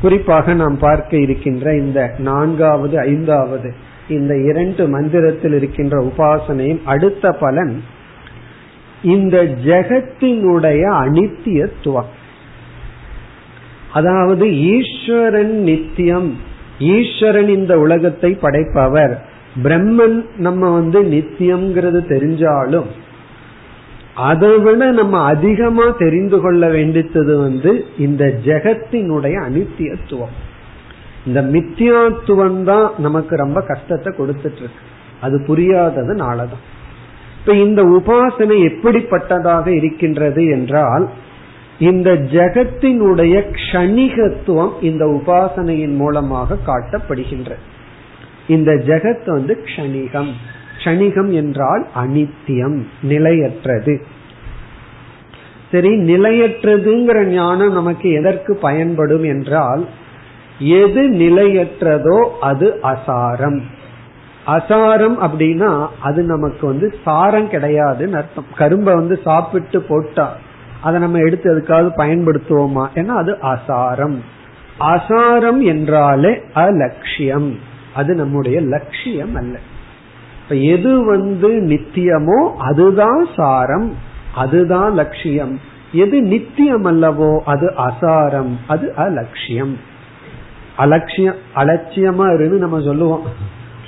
[0.00, 3.74] குறிப்பாக நாம் பார்க்க இருக்கின்ற இந்த நான்காவது ஐந்தாவது
[4.08, 7.82] இந்த இரண்டு மந்திரத்தில் இருக்கின்ற உபாசனையின் அடுத்த பலன்
[9.02, 12.12] இந்த ஜெகத்தினுடைய அனித்தியத்துவம்.
[13.98, 16.30] அதாவது ஈஸ்வரன் நித்தியம்.
[16.94, 19.14] ஈஸ்வரன் இந்த உலகத்தை படைப்பவர்.
[19.64, 22.88] பிரம்மன் நம்ம வந்து நித்தியம்ங்கிறது தெரிஞ்சாலும்
[24.30, 30.34] அதை விட நம்ம அதிகமா தெரிந்து கொள்ள வேண்டியது வந்து இந்த ஜெகத்தினுடைய அனித்தியத்துவம்.
[31.26, 34.82] இந்த மித்தியாத்துவம் தான் நமக்கு ரொம்ப கஷ்டத்தை கொடுத்துட்டு இருக்கு
[35.20, 36.64] அது புரியாததுனாலதான்.
[37.40, 41.04] இப்ப இந்த உபாசனை எப்படிப்பட்டதாக இருக்கின்றது என்றால்
[41.78, 47.64] இந்த ஜெகத்தினுடைய க்ஷணிகத்துவம் இந்த உபாசனையின் மூலமாக காட்டப்படுகின்றது
[48.48, 50.30] இந்த ஜெகத் வந்து க்ஷணிகம்.
[50.78, 54.02] க்ஷணிகம் என்றால் அனித்தியம் நிலையற்றது.
[55.70, 59.86] சரி நிலையற்றதுங்கிற ஞானம் நமக்கு எதற்கு பயன்படும் என்றால்
[60.58, 63.60] எது நிலையற்றதோ அது அசாரம்.
[64.46, 68.44] அசாரம் அப்படின்னா அது நமக்கு வந்து சாரம் கிடையாதுன்னு அர்த்தம்.
[68.56, 70.36] கரும்பை வந்து சாப்பிட்டு போட்டா
[70.86, 72.84] அதை நம்ம எடுத்து எதுக்காவது பயன்படுத்துவோமா?
[72.94, 74.16] ஏன்னா அது அசாரம்
[74.80, 77.58] அசாரம் என்றாலே அலட்சியம்.
[77.94, 79.58] அது நம்முடைய லட்சியம் அல்ல.
[80.42, 83.88] இப்ப எது வந்து நித்தியமோ அதுதான் சாரம்.
[84.34, 85.60] அதுதான் லட்சியம்.
[85.92, 89.76] எது நித்தியம் அல்லவோ அது அசாரம் அது அலட்சியம்.
[90.76, 93.24] அலட்சியம் அலட்சியமா இருந்து நம்ம சொல்லுவோம்.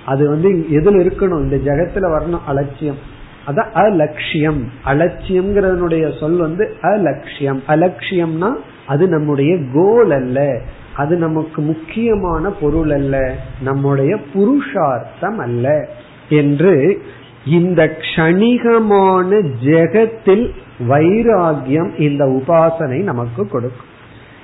[0.06, 1.42] அது வந்து எதுல இருக்கணும்?
[1.42, 3.00] இந்த ஜெகத்துல வரணும் அலட்சியம்.
[3.48, 4.70] அதான் அலட்சியம்.
[4.84, 7.62] அலட்சியம்ங்கிறதனுடைய சொல் வந்து அலட்சியம்.
[7.68, 8.52] அலட்சியம்னா
[8.86, 10.60] அது நம்முடைய கோல் அல்ல.
[10.94, 13.34] அது நமக்கு முக்கியமான பொருள் அல்ல.
[13.62, 15.88] நம்முடைய புருஷார்த்தம் அல்ல.
[16.28, 17.02] என்று
[17.46, 20.50] இந்த கணிகமான ஜெகத்தில்
[20.88, 23.86] வைராகியம் இந்த உபாசனை நமக்கு கொடுக்கும்.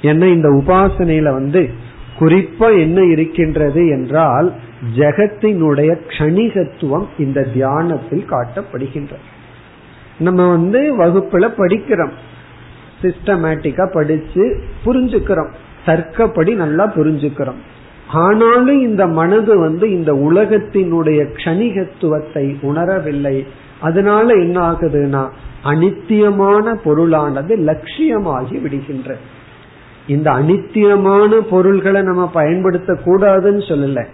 [0.02, 1.70] என்ன இந்த உபாசனையில வந்து
[2.20, 4.52] குறிப்பா என்ன இருக்கின்றது என்றால்
[4.96, 9.24] ஜெகத்தினுடைய க்ஷணிகத்துவம் இந்த தியானத்தில் காட்டப்படுகின்றது.
[10.18, 12.12] நம்ம வந்து வகுப்புல படிக்கிறோம்.
[13.02, 15.52] சிஸ்டமேட்டிக்கா படிச்சு புரிஞ்சுக்கிறோம்.
[15.86, 17.60] தர்க்கப்படி நல்லா புரிஞ்சுக்கிறோம்.
[18.08, 23.46] ஆனாலும் இந்த மனது வந்து இந்த உலகத்தினுடைய க்ஷணிகத்துவத்தை உணரவில்லை.
[23.80, 25.28] அதனால என்ன ஆகுதுன்னா
[25.64, 29.16] அனித்தியமான பொருளானது லட்சியமாகி விடுகின்றது.
[30.06, 34.06] இந்த அனித்தியமான பொருள்களை நம்ம பயன்படுத்த கூடாதுன்னு சொல்லல.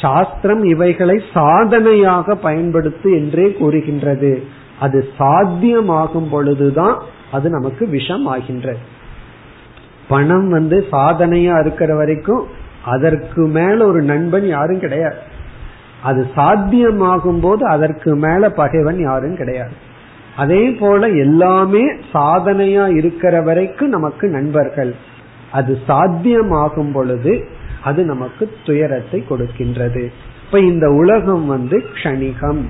[0.00, 4.42] சாஸ்திரம் இவைகளை சாதனையாக பயன்படுத்து என்றே கூறுகின்றது.
[4.80, 6.96] அது சாத்தியமாகும் பொழுதுதான்
[7.32, 8.78] அது நமக்கு விஷம் ஆகின்றது
[10.08, 12.46] பணம் வந்து சாதனையா இருக்கிற வரைக்கும்
[12.84, 15.16] அதற்கு மேல ஒரு நண்பன் யாரும் கிடையாது.
[16.02, 19.72] அது சாத்தியமாகும் போது அதற்கு மேல பகைவன் யாரும் கிடையாது.
[20.36, 24.94] அதே போல எல்லாமே சாதனையா இருக்கிற வரைக்கும் நமக்கு நண்பர்கள்.
[25.54, 27.32] அது சாத்தியமாகும் பொழுது
[27.82, 30.02] அது நமக்கு துயரத்தை கொடுக்கின்றது.
[30.46, 32.62] இப்ப இந்த உலகம் வந்து க்ஷணிகம்.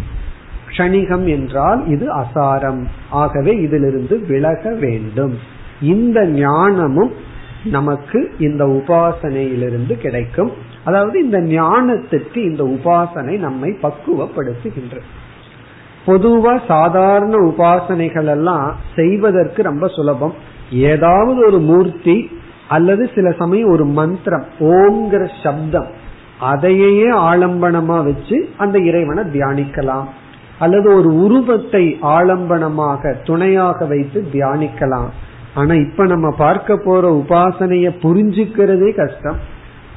[0.68, 2.83] க்ஷணிகம் என்றால் இது அசாரம்.
[3.23, 5.35] ஆகவே இதிலிருந்து விலக வேண்டும்.
[5.83, 7.12] இந்த ஞானமும்
[7.64, 10.53] நமக்கு இந்த உபாசனையிலிருந்து கிடைக்கும்.
[10.85, 15.09] அதாவது இந்த ஞானத்திற்கு இந்த உபாசனை நம்மை பக்குவப்படுத்துகின்றது
[16.07, 20.35] பொதுவா சாதாரண உபாசனைகள் எல்லாம் செய்வதற்கு ரொம்ப சுலபம்.
[20.87, 22.16] ஏதாவது ஒரு மூர்த்தி
[22.68, 25.87] அல்லது சில சமயம் ஒரு மந்திரம் ஓங்கிற சப்தம்
[26.38, 30.05] அதையே ஆலம்பனமா வச்சு அந்த இறைவனை தியானிக்கலாம்.
[30.59, 35.09] அல்லது ஒரு உருவத்தை ஆலம்பனமாக துணையாக வைத்து தியானிக்கலாம்.
[35.55, 39.37] ஆனா இப்ப நம்ம பார்க்க போற உபாசனைய புரிஞ்சுக்கிறதே கஷ்டம்.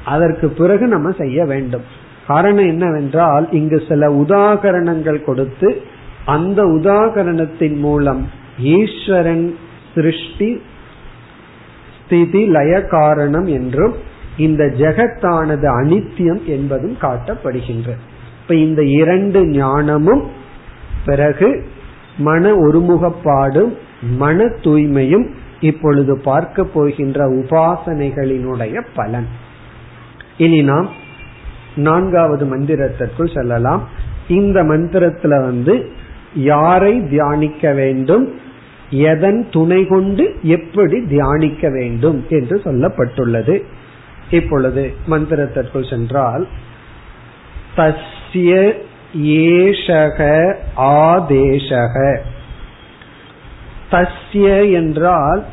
[0.04, 1.82] அதற்கு பிறகு நம்ம செய்ய வேண்டும்.
[2.26, 5.82] காரணம் என்னவென்றால் இங்கு சில உதாகரணங்கள் கொடுத்து
[6.24, 8.28] அந்த உதாகரணத்தின் மூலம்
[8.58, 9.56] ஈஸ்வரன்
[9.94, 10.62] சிருஷ்டி
[12.08, 13.94] ஸ்திதி லய காரணம் என்றும்
[14.36, 18.02] இந்த ஜெகத்தானது அனித்தியம் என்பதும் காட்டப்படுகின்றது
[18.42, 20.22] இப்ப இந்த இரண்டு ஞானமும்
[21.04, 21.66] பிறகு
[22.18, 23.76] மன ஒருமுகப்பாடும்
[24.16, 25.26] மன தூய்மையும்
[25.60, 29.26] இப்பொழுது பார்க்க போகின்ற உபாசனைகளினுடைய பலன்.
[30.36, 30.88] இனி நாம்
[31.76, 33.88] நான்காவது மந்திரத்திற்குள் செல்லலாம்.
[34.28, 35.90] இந்த மந்திரத்துல வந்து
[36.34, 38.34] யாரை தியானிக்க வேண்டும்
[38.90, 43.62] எதன் துணை கொண்டு எப்படி தியானிக்க வேண்டும் என்று சொல்லப்பட்டுள்ளது.
[44.30, 46.46] இப்பொழுது மந்திரத்திற்குள் சென்றால்
[47.76, 48.72] தஸ்ய
[49.22, 52.18] ஏஷக ஆதேசக
[53.90, 55.44] தஸ்ய என்றால்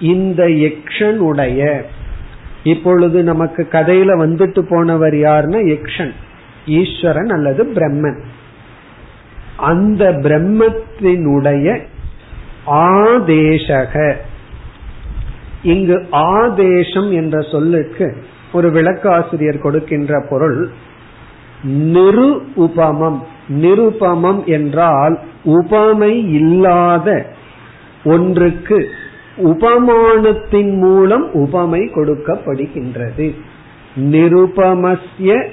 [0.00, 1.86] இந்த யக்ஷன் உடைய.
[2.64, 6.12] இப்பொழுது நமக்கு கதையில வந்துட்டு போனவர் யாருன்னா யக்ஷன்
[6.66, 8.20] ஈஸ்வரன் அல்லது பிரம்மன்.
[9.56, 11.80] அந்த பிரம்மத்தினுடைய
[12.66, 14.14] ஆதேசக.
[15.62, 18.16] இங்கு ஆதேசம் என்ற சொல்லுக்கு
[18.52, 20.70] ஒரு விளக்காசிரியர் கொடுக்கின்ற பொருள்
[21.68, 23.22] நிரு உபமம்.
[23.48, 27.26] நிருபமம் என்றால் உபமை இல்லாத
[28.04, 28.88] ஒன்றுக்கு
[29.36, 33.34] உபமானத்தின் மூலம் உபமை கொடுக்கப்படுகின்றது.
[33.96, 35.46] நிருபமஸ்ய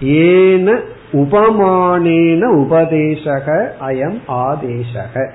[0.00, 0.80] ஏன
[1.12, 5.30] உபமானேன உபதேசக அயம் ஆதேசக.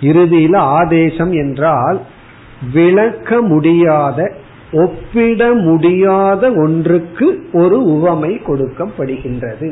[0.00, 2.00] இறுதியில ஆதேசம் என்றால்
[2.72, 4.18] விளக்க முடியாத
[4.72, 9.68] ஒப்பிட முடியாத ஒன்றுக்கு ஒரு உவமை கொடுக்கப்படுகின்றது.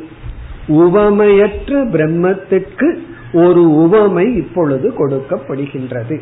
[0.66, 2.88] உவமையற்ற பிரம்மத்திற்கு
[3.32, 6.16] ஒரு உவமை இப்பொழுது கொடுக்கப்படுகின்றது.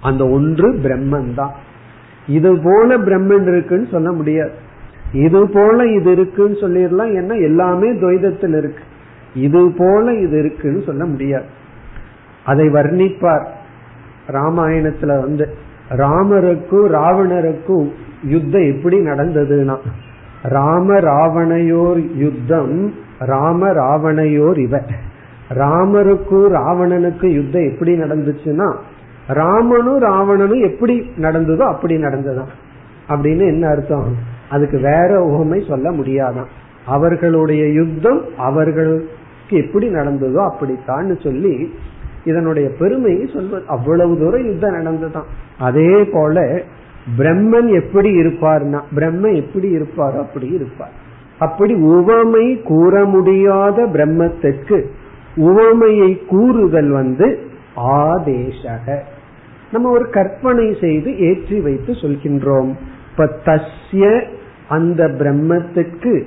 [0.00, 1.54] அந்த ஒன்று பிரம்மன் தான்
[2.26, 4.54] இது போல பிரம்மன் இருக்குன்னு சொல்ல முடியாது.
[5.12, 8.84] இது போல இது இருக்குன்னு சொல்லிடலாம் ஏன்னா எல்லாமே துவைதத்தில் இருக்கு.
[9.40, 11.44] இது போல இது இருக்குன்னு சொல்ல முடியாது.
[12.44, 13.46] அதை வர்ணிப்பார்.
[14.28, 15.54] ராமாயணத்துல வந்து
[15.90, 17.92] ராமருக்கும் ராவணருக்கும்
[18.24, 19.76] யுத்தம் எப்படி நடந்ததுன்னா
[20.42, 24.80] ராம ராவணையோர் யுத்தம் ராம ராவணையோர் இவ.
[25.48, 28.76] ராமருக்கும் ராவணனுக்கும் யுத்தம் எப்படி நடந்துச்சுன்னா
[29.26, 32.48] ராமனும் ராவணனும் எப்படி நடந்ததோ அப்படி நடந்ததான்
[33.08, 34.14] அப்படின்னு என்ன அர்த்தம்?
[34.50, 36.46] அதுக்கு வேற உகமை சொல்ல முடியாதான்.
[36.86, 39.06] அவர்களுடைய யுத்தம் அவர்கள்
[39.50, 41.74] எப்படி நடந்ததோ அப்படித்தான்னு சொல்லி
[42.24, 43.62] இதனுடைய பெருமையை சொல்வது.
[43.66, 45.28] அவ்வளவு தூரம் யுத்தம் நடந்ததுதான்.
[45.58, 46.62] அதே போல
[47.18, 50.18] பிரம்மன் எப்படி இருப்பார்னா பிரம்ம எப்படி இருப்பார்?
[50.18, 50.90] அப்படி இருப்பார்.
[51.38, 54.84] அப்படி உவமை கூற முடியாத பிரம்மத்திற்கு
[55.36, 57.38] உவமையை கூறுதல் வந்து
[57.76, 58.98] ஆதேசக.
[59.72, 62.74] நம்ம ஒரு கற்பனை செய்து ஏற்றி வைத்து சொல்கின்றோம்.
[63.10, 64.24] இப்ப தஸ்ய
[64.68, 66.22] அந்த பிரம்மத்துக்கு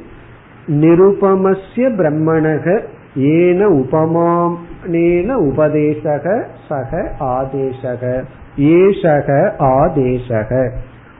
[0.67, 2.83] நிருபமஸ்ய பிரம்மணக
[3.15, 8.23] ஏன உபமானேன உபதேசக சக ஆதேசக
[8.57, 10.71] ஏசக ஆதேசக.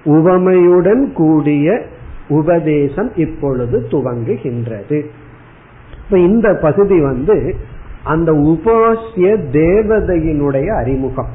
[0.04, 1.82] உவமையுடன் கூடிய
[2.28, 5.06] உபதேசம் இப்பொழுது துவங்குகின்றது.
[6.06, 7.56] இப்ப இந்த பகுதி வந்து
[8.04, 11.30] அந்த உபாசிய தேவதையினுடைய அறிமுகம்.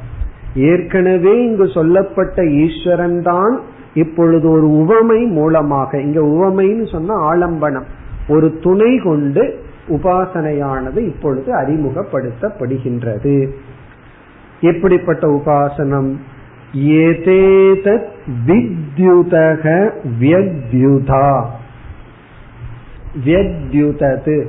[0.55, 3.61] ஏற்கனவே இங்கு சொல்லப்பட்ட ஈஸ்வரன் தான்
[3.95, 7.87] இப்பொழுது ஒரு உவமை மூலமாக இங்க உவமைன்னு சொன்ன ஆலம்பனம்.
[8.29, 13.49] ஒரு துணை கொண்டு உபாசனையானது இப்பொழுது அறிமுகப்படுத்தப்படுகின்றது.
[14.61, 16.13] எப்படிப்பட்ட உபாசனம்?
[16.77, 18.07] ஏதேதத்
[18.47, 21.45] வித்யுதக வியத்யுதா.
[23.25, 24.47] வியத்யுதது.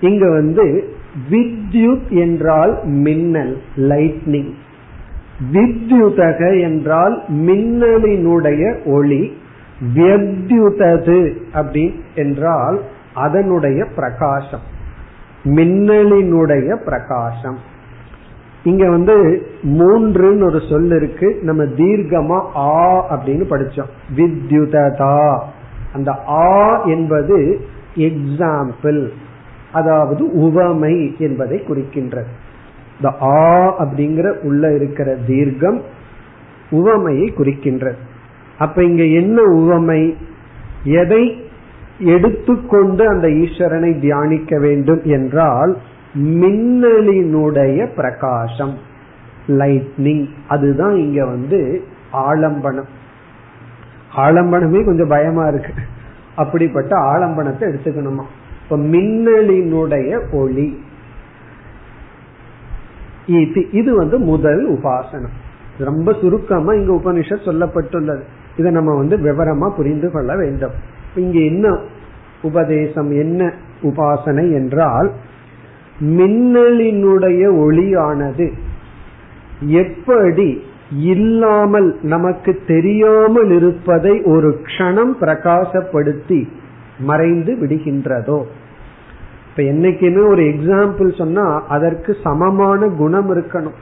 [0.00, 0.94] இங்க வந்து
[1.30, 4.52] வித்யுத் என்றால் மின்னல் லைட்னிங்
[5.52, 9.38] வித்யுதக என்றால் மின்னலினுடைய ஒளி.
[9.94, 12.80] வியத்யுதது அப்படி என்றால்
[13.14, 14.60] அதனுடைய பிரகாசம்.
[15.44, 17.58] மின்னலினுடைய பிரகாசம்.
[18.64, 21.38] இங்க வந்து மூன்றுன்னு ஒரு சொல் இருக்கு.
[21.42, 23.90] நம்ம தீர்க்கமா ஆ அப்படின்னு படிச்சோம்.
[24.16, 25.42] வித்யுததா.
[25.92, 27.60] அந்த ஆ என்பது
[27.96, 29.08] எக்ஸாம்பிள்
[29.72, 32.26] அதாவது உவமை என்பதை குறிக்கின்றது.
[32.96, 35.82] இந்த ஆ அப்படிங்கிற உள்ள இருக்கிற தீர்க்கம்
[36.70, 37.96] உவமையை குறிக்கின்றது.
[38.58, 40.16] அப்ப இங்க என்ன உவமை?
[40.84, 41.49] எதை
[42.00, 45.76] எடுத்துக்கொண்டு அந்த ஈஸ்வரனை தியானிக்க வேண்டும் என்றால்
[46.14, 48.76] மின்னலினுடைய பிரகாசம்
[49.46, 51.82] லைட்னிங் அதுதான் இங்க வந்து
[52.12, 52.88] ஆலம்பனம்.
[54.16, 55.72] ஆலம்பனமே கொஞ்சம் பயமா இருக்கு.
[56.36, 58.22] அப்படிப்பட்ட ஆலம்பனத்தை எடுத்துக்கணுமா?
[58.62, 60.82] இப்ப மின்னலினுடைய ஒளி.
[63.72, 65.34] இது வந்து முதல் உபாசனம்.
[65.78, 68.22] ரொம்ப சுருக்கமா இங்க உபனிஷத் சொல்லப்பட்டுள்ளது.
[68.56, 70.98] இதை நம்ம வந்து விவரமா புரிந்து கொள்ள வேண்டும்.
[71.14, 71.78] இங்க என்ன
[72.42, 75.10] உபதேசம் என்ன உபாசனை என்றால்
[76.00, 78.52] மின்னலினுடைய ஒளியானது
[79.60, 86.48] எப்படி இல்லாமல் நமக்கு தெரியாமல் இருப்பதை ஒரு க்ஷணம் பிரகாசப்படுத்தி
[87.00, 88.44] மறைந்து விடுகின்றதோ?
[89.48, 93.78] இப்ப என்னைக்குமே ஒரு எக்ஸாம்பிள் சொன்னா அதற்கு சமமான குணம் இருக்கணும்.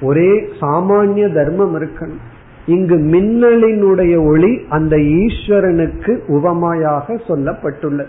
[0.00, 2.22] ஒரே சாமானிய தர்மம் இருக்கணும்.
[2.68, 8.06] இங்கு மின்னலினுடைய ஒளி அந்த ஈஸ்வரனுக்கு உபமாயாக சொல்லப்பட்டுள்ளது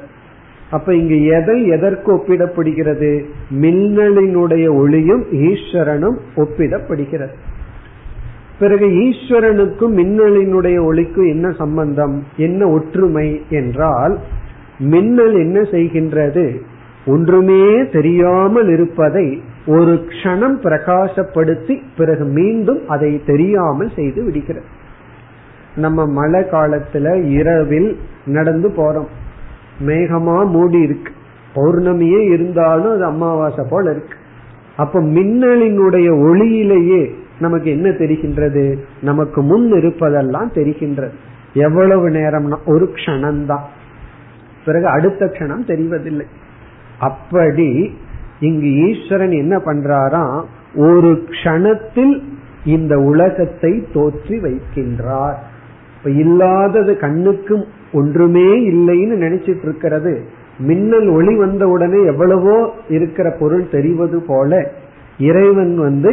[0.72, 3.24] அப்ப இங்கு எதை எதற்கு ஒப்பிடப்படுகிறது?
[3.62, 7.36] மின்னலினுடைய ஒளியும் ஈஸ்வரனும் ஒப்பிடப்படுகிறது.
[8.60, 12.24] பிறகு ஈஸ்வரனுக்கும் மின்னலினுடைய ஒளிக்கும் என்ன சம்பந்தம்?
[12.38, 13.42] என்ன ஒற்றுமை?
[13.50, 14.20] என்றால்
[14.80, 16.62] மின்னல் என்ன செய்கின்றது?
[17.10, 24.66] ஒன்றுமே தெரியாமல் இருப்பதை ஒரு க்ஷணம் பிரகாசப்படுத்தி பிறகு மீண்டும் அதை தெரியாமல் செய்து விடுகிறது.
[25.76, 29.08] நம்ம மழை காலத்துல இரவில் நடந்து போறோம்.
[29.86, 31.12] மேகமா மூடி இருக்கு.
[31.56, 34.16] பௌர்ணமியே இருந்தாலும் அது அமாவாசை போல இருக்கு.
[34.78, 38.76] அப்ப மின்னலினுடைய ஒளியிலேயே நமக்கு என்ன தெரிகின்றது?
[39.02, 41.12] நமக்கு முன் இருப்பதெல்லாம் தெரிகின்றது.
[41.54, 43.66] எவ்வளவு நேரம்னா ஒரு க்ஷணம்தான்.
[44.66, 46.26] பிறகு அடுத்த க்ஷணம் தெரிவதில்லை.
[47.00, 47.70] அப்படி
[48.40, 50.40] இங்கு ஈஸ்வரன் என்ன பண்றாராம்
[50.76, 52.22] ஒரு க்ஷணத்தில்
[52.66, 55.38] இந்த உலகத்தை தோற்றி வைக்கின்றார்.
[55.96, 57.56] இப்ப இல்லாதது கண்ணுக்கு
[57.92, 60.14] ஒன்றுமே இல்லைன்னு நினைச்சிட்டு இருக்கிறது
[60.60, 62.58] மின்னல் ஒளி வந்த உடனே எவ்வளவோ
[62.90, 64.72] இருக்கிற பொருள் தெரிவது போல
[65.18, 66.12] இறைவன் வந்து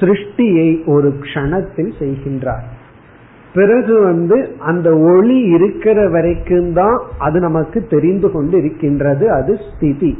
[0.00, 2.66] சிருஷ்டியை ஒரு க்ஷணத்தில் செய்கின்றார்.
[3.54, 10.18] பிறகு வந்து அந்த ஒளி இருக்கிற வரைக்கும் தான் அது நமக்கு தெரிந்து கொண்டு இருக்கின்றது அது ஸ்திதி.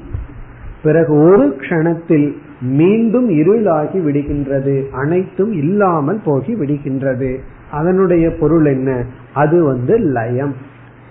[0.83, 7.37] பிறகு ஒரு க்ஷணத்தில் மீண்டும் இருளாகி விடுகின்றது அனைத்தும் இல்லாமல் போகி விடுகின்றது.
[7.71, 9.05] அதனுடைய பொருள் என்ன?
[9.35, 10.55] அது வந்து லயம்.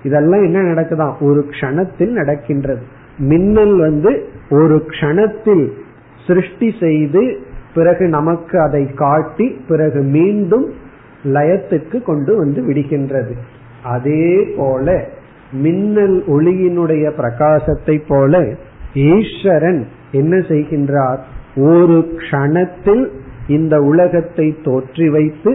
[0.04, 2.82] இதெல்லாம் என்ன நடக்குதான் ஒரு க்ஷணத்தில் நடக்கின்றது.
[3.18, 5.72] மின்னல் வந்து ஒரு க்ஷணத்தில்
[6.28, 7.38] சிருஷ்டி செய்து
[7.74, 10.74] பிறகு நமக்கு அதை காட்டி பிறகு மீண்டும்
[11.36, 13.34] லயத்துக்கு கொண்டு வந்து விடுகின்றது.
[13.96, 14.88] அதே போல
[15.64, 18.42] மின்னல் ஒளியினுடைய பிரகாசத்தை போல
[19.14, 21.20] ஈஸ்வரன் என்ன செய்கின்றார்?
[21.72, 23.04] ஒரு க்ஷணத்தில்
[23.48, 25.52] இந்த உலகத்தை தோற்றி வைத்து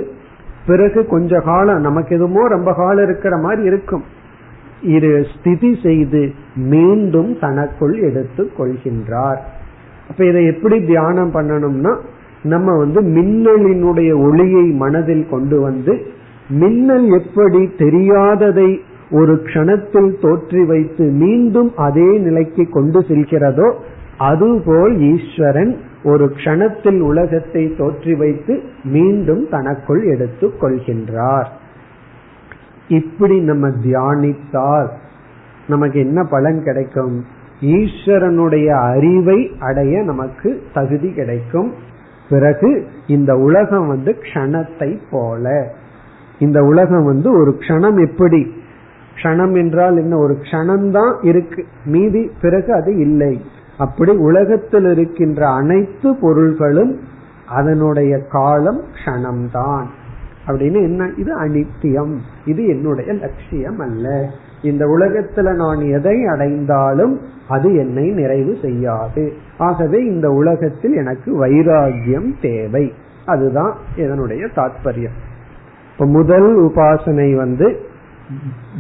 [0.67, 4.05] பிறகு கொஞ்ச காலம் நமக்கு எதுமோ ரொம்ப காலம் இருக்கிற மாதிரி இருக்கும்.
[4.97, 6.23] இரு ஸ்திதி செய்து
[6.73, 9.41] மீண்டும் தனக்குள் எடுத்து கொள்கின்றார்.
[10.09, 11.93] அப்ப இதை எப்படி தியானம் பண்ணணும்னா
[12.45, 15.93] நம்ம வந்து மின்னலினுடைய ஒளியை மனதில் கொண்டு வந்து
[16.49, 18.71] மின்னல் எப்படி தெரியாததை
[19.11, 23.69] ஒரு க்ஷணத்தில் தோற்றி வைத்து மீண்டும் அதே நிலைக்கு கொண்டு செல்கிறதோ
[24.19, 25.73] அதுபோல் ஈஸ்வரன்
[26.03, 31.49] ஒரு க்ஷணத்தில் உலகத்தை தோற்றி வைத்து மீண்டும் தனக்குள் எடுத்துக் கொள்கின்றார்.
[32.89, 34.91] இப்படி நம்ம தியானித்தால்
[35.67, 37.17] நமக்கு என்ன பலன் கிடைக்கும்?
[37.61, 41.71] ஈஸ்வரனுடைய அறிவை அடைய நமக்கு தகுதி கிடைக்கும்.
[42.31, 45.73] பிறகு இந்த உலகம் வந்து க்ஷணத்தை போல.
[46.39, 48.51] இந்த உலகம் வந்து ஒரு க்ஷணம் எப்படி?
[49.15, 50.19] க்ஷணம் என்றால் என்ன?
[50.19, 51.65] ஒரு க்ஷணம்தான் இருக்கு.
[51.85, 53.41] மீதி பிறகு அது இல்லை.
[53.79, 57.01] அப்படி உலகத்தில் இருக்கின்ற அனைத்து பொருள்களும்
[57.49, 59.85] அதனுடைய காலம் க்ஷணம்தான்.
[60.47, 61.11] அப்படின்னு என்ன?
[61.17, 62.17] இது அனித்தியம்.
[62.45, 64.27] இது என்னுடைய லட்சியம் அல்ல
[64.63, 69.33] இந்த உலகத்துல நான் எதை அடைந்தாலும் அது என்னை நிறைவு செய்யாது.
[69.59, 72.93] ஆகவே இந்த உலகத்தில் எனக்கு வைராகியம் தேவை.
[73.27, 75.17] அதுதான் இதனுடைய தாத்பரியம்.
[75.93, 77.79] இப்ப முதல் உபாசனை வந்து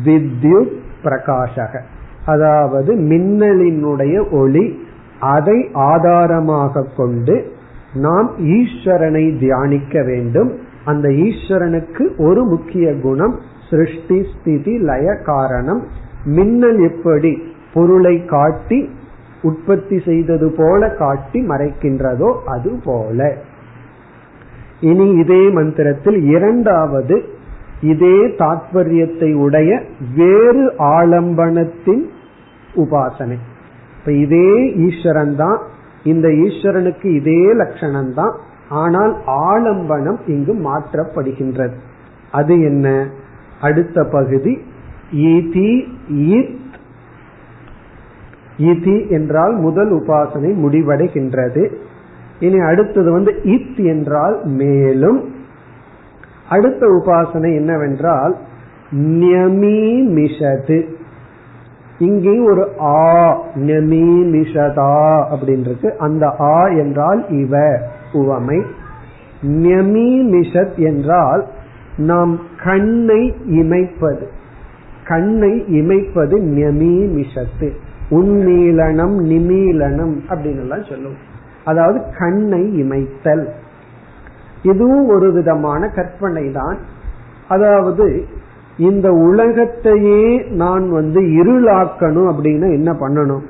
[0.04, 0.72] வித்யுத்
[1.04, 1.80] பிரகாஷக.
[2.26, 4.86] அதாவது மின்னலினுடைய ஒளி
[5.20, 7.52] அதை ஆதாரமாக கொண்டு
[7.94, 10.58] நாம் ஈஸ்வரனை தியானிக்க வேண்டும்.
[10.84, 13.38] அந்த ஈஸ்வரனுக்கு ஒரு முக்கிய குணம்
[13.70, 15.86] சிருஷ்டி ஸ்திதி லய காரணம்.
[16.24, 17.42] மின்னல் எப்படி?
[17.74, 18.88] பொருளை காட்டி
[19.42, 23.36] உற்பத்தி செய்தது போல காட்டி மறைக்கின்றதோ அது போல.
[24.80, 27.16] இனி இதே மந்திரத்தில் இரண்டாவது
[27.80, 29.70] இதே தாத்பரியத்தை உடைய
[30.14, 32.04] வேறு ஆலம்பனத்தின்
[32.74, 33.38] உபாசனை.
[33.98, 35.58] இப்ப இதே ஈஸ்வரன் தான்
[36.04, 38.34] இந்த ஈஸ்வரனுக்கு இதே லட்சணம் தான்
[38.68, 41.76] ஆனால் ஆலம்பனம் இங்கு மாற்றப்படுகின்றது.
[42.30, 43.08] அது என்ன?
[43.60, 44.52] அடுத்த பகுதி
[45.12, 45.70] இதி
[48.58, 51.72] இதி என்றால் முதல் உபாசனை முடிவடைகின்றது.
[52.40, 55.34] இனி அடுத்தது வந்து இத் என்றால் மேலும்.
[56.48, 58.36] அடுத்த உபாசனை என்னவென்றால்
[58.92, 60.86] நியமீமிஷது
[61.98, 65.96] இங்கே ஒரு ஆ நியமீமிஷதா அப்படின்றது.
[65.96, 67.78] அந்த ஆ என்றால் இவ
[68.12, 68.62] உவமை.
[69.42, 71.46] நியமீமிஷத் என்றால்
[71.96, 74.26] நாம் கண்ணை இமைப்பது.
[75.04, 77.70] கண்ணை இமைப்பது நியமீமிஷத்து
[78.10, 81.22] உன்மீளனம் நிமீலனம் அப்படின்னு எல்லாம் சொல்லுவோம்
[81.64, 83.48] அதாவது கண்ணை இமைத்தல்.
[84.62, 86.78] இதுவும் ஒரு விதமான கற்பனை தான்
[87.48, 88.26] அதாவது
[88.76, 93.42] இந்த உலகத்தையே நான் வந்து இருளாக்கணும் அப்படின்னு என்ன பண்ணணும்?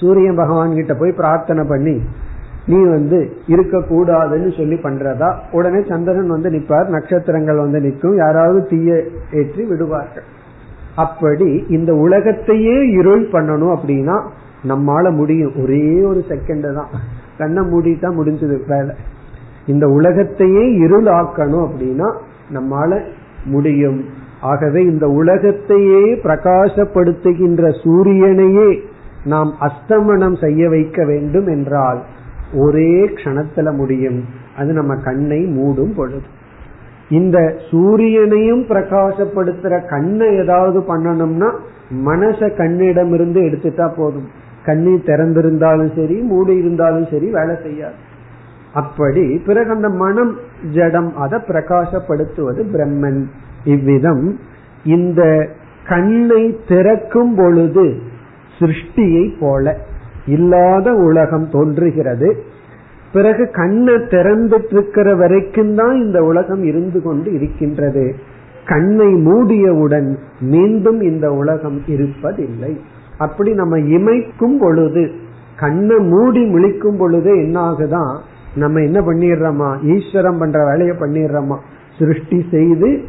[0.00, 2.02] சூரிய பகவான் கிட்ட போய் பிரார்த்தனை பண்ணி
[2.66, 5.34] நீ வந்து இருக்க கூடாதுன்னு சொல்லி பண்றதா?
[5.52, 8.16] உடனே சந்திரன் வந்து நிற்பார் நட்சத்திரங்கள் வந்து நிற்கும்.
[8.16, 10.24] யாராவது தீய ஏற்றி விடுவார்கள்.
[10.96, 14.22] அப்படி இந்த உலகத்தையே இருள் பண்ணணும் அப்படின்னா
[14.68, 15.52] நம்மால முடியும்.
[15.62, 16.88] ஒரே ஒரு செகண்ட் தான்.
[17.38, 18.96] கண்ணை மூடிட்டா முடிஞ்சது வேலை.
[19.66, 22.16] இந்த உலகத்தையே இருள் ஆக்கணும் அப்படின்னா
[22.54, 23.00] நம்மால
[23.44, 24.04] முடியும்.
[24.40, 28.80] ஆகவே இந்த உலகத்தையே பிரகாசப்படுத்துகின்ற சூரியனையே
[29.24, 32.02] நாம் அஸ்தமனம் செய்ய வைக்க வேண்டும் என்றால்
[32.54, 34.24] ஒரே கணத்துல முடியும்.
[34.56, 36.40] அது நம்ம கண்ணை மூடும் பொழுது.
[37.18, 37.38] இந்த
[37.70, 41.48] சூரியனையும் பிரகாசப்படுத்துற கண்ணை ஏதாவது பண்ணணும்னா
[42.08, 44.28] மனச கண்ணிடமிருந்து எடுத்துட்டா போதும்.
[44.66, 47.98] கண்ணி திறந்திருந்தாலும் சரி மூடி இருந்தாலும் சரி வேலை செய்யாது.
[48.80, 50.32] அப்படி பிறகு அந்த மனம்
[50.74, 53.20] ஜடம் அதை பிரகாசப்படுத்துவது பிரம்மன்.
[53.64, 54.24] இவ்விதம்
[54.96, 55.22] இந்த
[55.88, 57.86] கண்ணை திறக்கும் பொழுது
[58.58, 59.74] சிருஷ்டியை போல
[60.26, 62.28] இல்லாத உலகம் தோன்றுகிறது.
[63.12, 68.14] பிறகு கண்ணை திறந்துட்டு இருக்கிற வரைக்கும் தான் இந்த உலகம் இருந்து கொண்டு இருக்கின்றது.
[68.66, 72.78] கண்ணை மூடியவுடன் மீண்டும் இந்த உலகம் இருப்பதில்லை.
[73.18, 75.10] அப்படி நம்ம இமைக்கும் பொழுது
[75.56, 78.18] கண்ணை மூடி முழிக்கும் பொழுது என்ன ஆகுதான்
[78.54, 79.78] நம்ம என்ன பண்ணிடுறோமா?
[79.82, 81.56] ஈஸ்வரம் பண்ற வேலையை பண்ணிடுறோமா?
[81.98, 83.02] சிருஷ்டி செய்து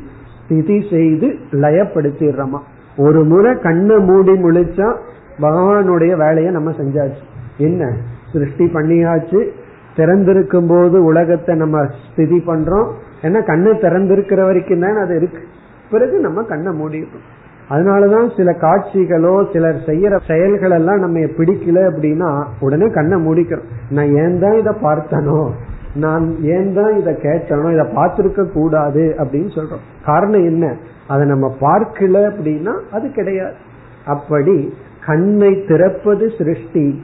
[0.46, 2.60] ஸ்திதி செய்து லயப்படுத்திடுறோமா?
[2.98, 4.96] ஒரு முறை கண்ணை மூடி முழிச்சா
[5.42, 7.24] பகவானுடைய வேலையை நம்ம செஞ்சாச்சு.
[7.58, 7.94] என்ன?
[8.34, 9.62] சிருஷ்டி பண்ணியாச்சு
[9.96, 12.88] திறந்திருக்கும் போது உலகத்தை நம்ம ஸ்திதி பண்றோம்.
[13.22, 15.42] ஏன்னா கண்ணு திறந்திருக்கிற வரைக்கும் தான் அது இருக்கு.
[15.92, 17.28] பிறகு நம்ம கண்ணை மூடிடுறோம்.
[17.70, 23.70] அதனாலதான் சில காட்சிகளோ சிலர் செய்யற செயல்கள் எல்லாம் நம்ம பிடிக்கல அப்படின்னா உடனே கண்ணை மூடிக்கிறோம்.
[23.90, 25.50] நான் ஏன் தான் இதை பார்த்தனோ
[25.96, 29.84] நான் ஏன் தான் இதை கேட்டனோ இதை பார்த்திருக்க கூடாது அப்படின்னு சொல்றோம்.
[30.06, 30.76] காரணம் என்ன?
[31.08, 33.54] அதை நம்ம பார்க்கல அப்படின்னா அது கிடையாது.
[34.06, 34.74] அப்படி
[35.06, 37.04] கண்ணை திறப்பது சிருஷ்டி.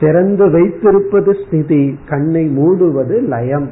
[0.00, 3.68] திறந்து வைத்திருப்பது ஸ்திதி கண்ணை மூடுவது லயம்.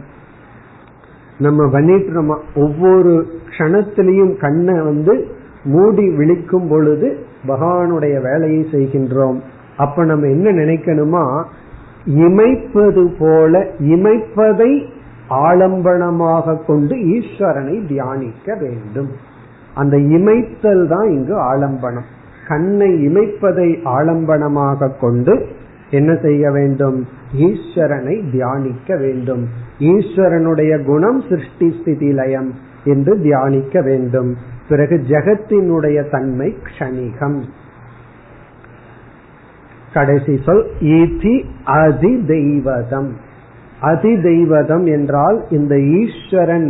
[1.39, 3.27] நம்ம பண்ணிட்டு ஒவ்வொரு
[3.59, 5.27] கணத்திலையும் கண்ணை வந்து
[5.65, 9.41] மூடி விழிக்கும் பொழுது பகவானுடைய வேலையை செய்கின்றோம்.
[9.77, 11.45] அப்ப நம்ம என்ன நினைக்கணுமா?
[12.07, 14.87] இமைப்பது போல இமைப்பதை
[15.31, 19.11] ஆலம்பனமாக கொண்டு ஈஸ்வரனை தியானிக்க வேண்டும்.
[19.75, 22.09] அந்த இமைத்தல் தான் இங்கு ஆலம்பனம்.
[22.49, 25.47] கண்ணை இமைப்பதை ஆலம்பனமாக கொண்டு
[25.95, 26.99] என்ன செய்ய வேண்டும்?
[27.39, 29.43] ஈஸ்வரனை தியானிக்க வேண்டும்.
[29.79, 32.51] ஈஸ்வரனுடைய குணம் சிருஷ்டி ஸ்திதி லயம்
[32.85, 34.31] என்று தியானிக்க வேண்டும்.
[34.69, 37.39] பிறகு ஜெகத்தினுடைய தன்மை கணிகம்
[39.95, 40.65] கடைசி சொல்
[40.95, 41.35] ஈதி
[41.65, 43.11] அதி தெய்வதம்
[43.81, 46.69] அதி தெய்வதம் என்றால் இந்த ஈஸ்வரன்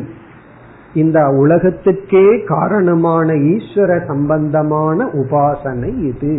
[0.94, 6.32] இந்த உலகத்துக்கே காரணமான ஈஸ்வர சம்பந்தமான உபாசனை இது.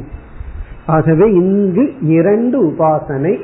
[0.85, 3.39] ஆகவே இங்கு இரண்டு உபாசனை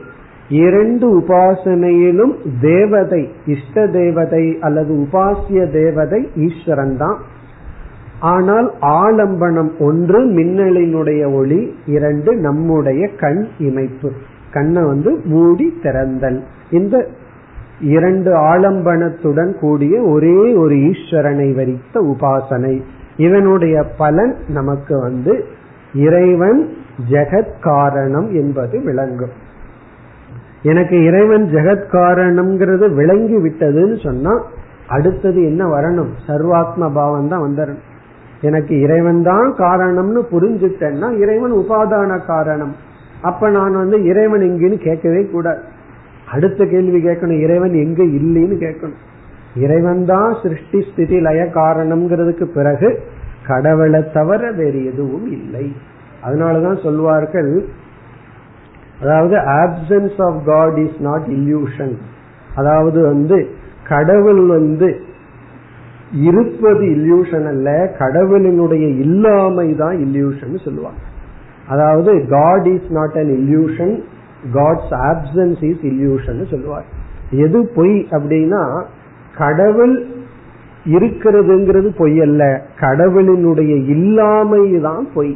[0.49, 7.17] இரண்டு உபாசனையிலும் தேவதை இஷ்ட தேவதை அல்லது உபாசிய தேவதை ஈஸ்வரன் தான்.
[8.19, 14.09] ஆனால் ஆலம்பனம் ஒன்று மின்னலினுடைய ஒளி இரண்டு நம்முடைய கண் இமைப்பு.
[14.51, 16.39] கண்ணை வந்து மூடி திறந்தல்.
[16.71, 17.07] இந்த
[17.81, 22.81] இரண்டு ஆலம்பனத்துடன் கூடிய ஒரே ஒரு ஈஸ்வரனை வரித்த உபாசனை.
[23.17, 25.45] இதனுடைய பலன் நமக்கு வந்து
[25.93, 26.69] இறைவன்
[27.09, 29.29] ஜெகத் காரணம் என்பது விளங்கும்.
[30.61, 34.43] எனக்கு இறைவன் ஜெகத் காரணம்ங்கிறது விளங்கி விட்டதுன்னு சொன்னா
[34.87, 36.09] அடுத்தது என்ன வரணும்?
[36.27, 37.89] சர்வாத்ம பாவம் தான் வந்துடணும்
[38.41, 42.75] எனக்கு இறைவன் தான் காரணம்னு புரிஞ்சுட்டேன்னா இறைவன் உபாதான காரணம்.
[43.21, 45.61] அப்ப நான் வந்து இறைவன் எங்கன்னு கேட்கவே கூடாது.
[46.31, 48.99] அடுத்த கேள்வி கேட்கணும் இறைவன் எங்க இல்லைன்னு கேட்கணும்.
[49.55, 52.99] இறைவன் தான் சிருஷ்டி ஸ்திதி லய காரணம்ங்கிறதுக்கு பிறகு
[53.47, 55.71] கடவுளை தவிர வேறு எதுவும் இல்லை.
[56.25, 57.51] அதனாலதான் சொல்வார்கள்
[59.01, 61.93] அதாவது absence of God is not illusion
[62.55, 63.37] அதாவது வந்து
[63.87, 64.89] கடவுள் வந்து
[66.27, 67.69] இருப்பது இல்யூஷன் அல்ல
[67.99, 71.01] கடவுளினுடைய இல்லாமை தான் இல்யூஷன் சொல்லுவாங்க.
[71.67, 73.93] அதாவது God is not an illusion
[74.53, 76.87] God's absence is illusion சொல்லுவார்.
[77.45, 78.63] எது பொய் அப்படின்னா
[79.37, 79.95] கடவுள்
[80.95, 82.43] இருக்கிறதுங்கிறது பொய் அல்ல
[82.79, 85.33] கடவுளினுடைய இல்லாமை தான் பொய்.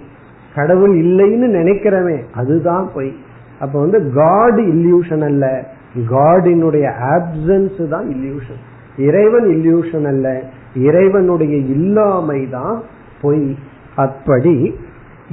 [0.56, 3.16] கடவுள் இல்லைன்னு நினைக்கிறவன் அதுதான் பொய்.
[3.60, 5.68] அப்ப வந்து காட் இல்யூஷன் அல்ல.
[6.10, 8.62] காடினுடைய ஆப்சன்ஸ் தான் இல்யூஷன்
[8.98, 10.42] இறைவன் இல்யூஷன் அல்ல.
[10.76, 12.84] இறைவனுடைய இல்லாமை தான்
[13.22, 13.56] பொய்.
[13.96, 14.76] அப்படி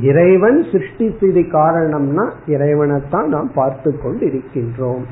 [0.00, 5.02] இறைவன் சிருஷ்டி காரணம்னா இறைவனைத்தான் நாம் பார்த்து கொண்டு இருக்கின்றோம்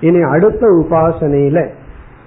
[0.00, 1.68] இனி அடுத்த உபாசனையில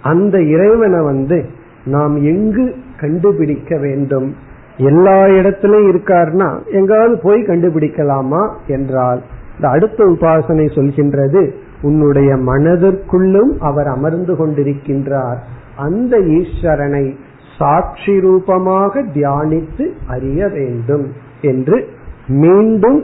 [0.01, 1.45] அந்த இறைவனை வந்து
[1.86, 4.36] நாம் எங்கு கண்டுபிடிக்க வேண்டும்?
[4.80, 9.21] எல்லா இடத்திலும் இருக்காருன்னா எங்காவது போய் கண்டுபிடிக்கலாமா என்றால்
[9.55, 15.38] இந்த அடுத்த உபாசனை சொல்கின்றது உன்னுடைய மனதிற்குள்ளும் அவர் அமர்ந்து கொண்டிருக்கின்றார்.
[15.75, 17.15] அந்த ஈஸ்வரனை
[17.57, 21.07] சாட்சி ரூபமாக தியானித்து அறிய வேண்டும்
[21.41, 21.88] என்று
[22.27, 22.99] மீண்டும்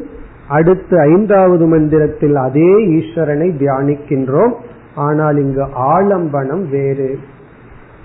[0.48, 4.54] அடுத்த ஐந்தாவது மந்திரத்தில் அதே ஈஸ்வரனை தியானிக்கின்றோம்.
[4.96, 7.20] ஆனால் இங்கு ஆலம்பனம் வேறு.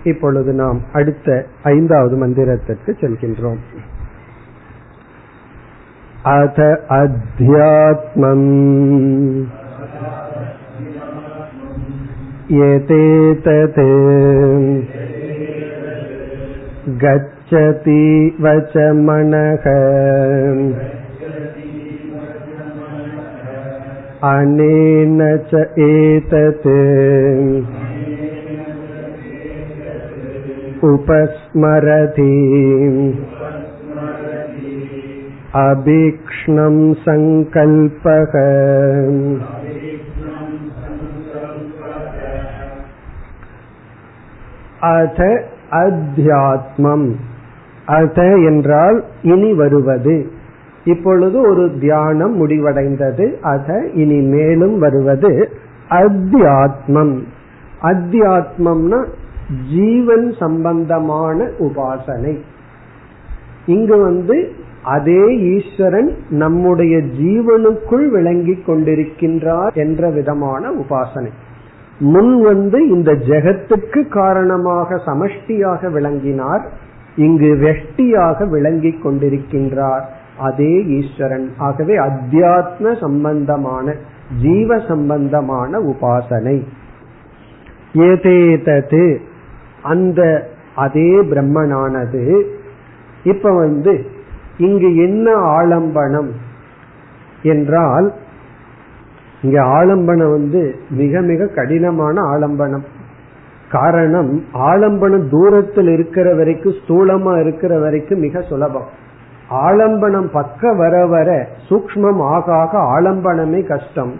[0.04, 3.62] இப்பொழுது நாம் அடுத்த ஐந்தாவது மந்திரத்திற்கு செல்கின்றோம்
[6.28, 6.60] अथ
[6.92, 8.48] अध्यात्मम्
[12.52, 13.78] यतेतत्
[17.04, 18.02] गच्छति
[18.40, 19.66] वच मनः
[24.30, 25.22] अनेन
[25.52, 26.68] च एतत्
[30.86, 32.34] उपस्मरति
[35.60, 36.76] अभीक्ष्णं
[37.06, 38.34] सङ्कल्पः
[44.92, 45.20] அத
[45.76, 47.08] அத்தியாத்மம்
[47.90, 50.16] அத என்றால் இனி வருவது
[50.86, 55.32] இப்பொழுது ஒரு தியானம் முடிவடைந்தது அத இனி மேலும் வருவது
[56.02, 57.16] அத்தியாத்மம்
[57.82, 59.00] அத்தியாத்மம்னா
[59.71, 62.39] ஜீவன் சம்பந்தமான உபாசனை.
[63.67, 71.29] இங்கு வந்து அதே ஈஸ்வரன் நம்முடைய ஜீவனுக்குள் விளங்கி கொண்டிருக்கின்றார் என்ற விதமான உபாசனை.
[71.99, 76.69] முன் வந்து இந்த ஜெகத்துக்கு காரணமாக சமஷ்டியாக விளங்கினார்
[77.17, 80.03] இங்கு வெஷ்டியாக விளங்கிக் கொண்டிருக்கின்றார்
[80.39, 81.53] அதே ஈஸ்வரன்.
[81.59, 83.95] ஆகவே அத்தியாத்ம சம்பந்தமான
[84.43, 86.63] ஜீவ சம்பந்தமான உபாசனை.
[87.95, 89.21] ஏதேதது
[89.83, 92.43] அந்த அதே பிரம்மனானது.
[93.25, 94.07] இப்ப வந்து
[94.59, 96.31] இங்கு என்ன ஆலம்பனம்
[97.43, 98.13] என்றால்
[99.43, 102.85] இங்க ஆலம்பனம் வந்து மிக மிக கடினமான ஆலம்பனம்.
[103.71, 108.87] காரணம் ஆலம்பனம் தூரத்தில் இருக்கிற வரைக்கும் ஸ்தூலமா இருக்கிற வரைக்கும் மிக சுலபம்.
[109.51, 114.13] ஆலம்பனம் பக்க வர வர சூக்மம் ஆக ஆக ஆலம்பனமே கஷ்டம்.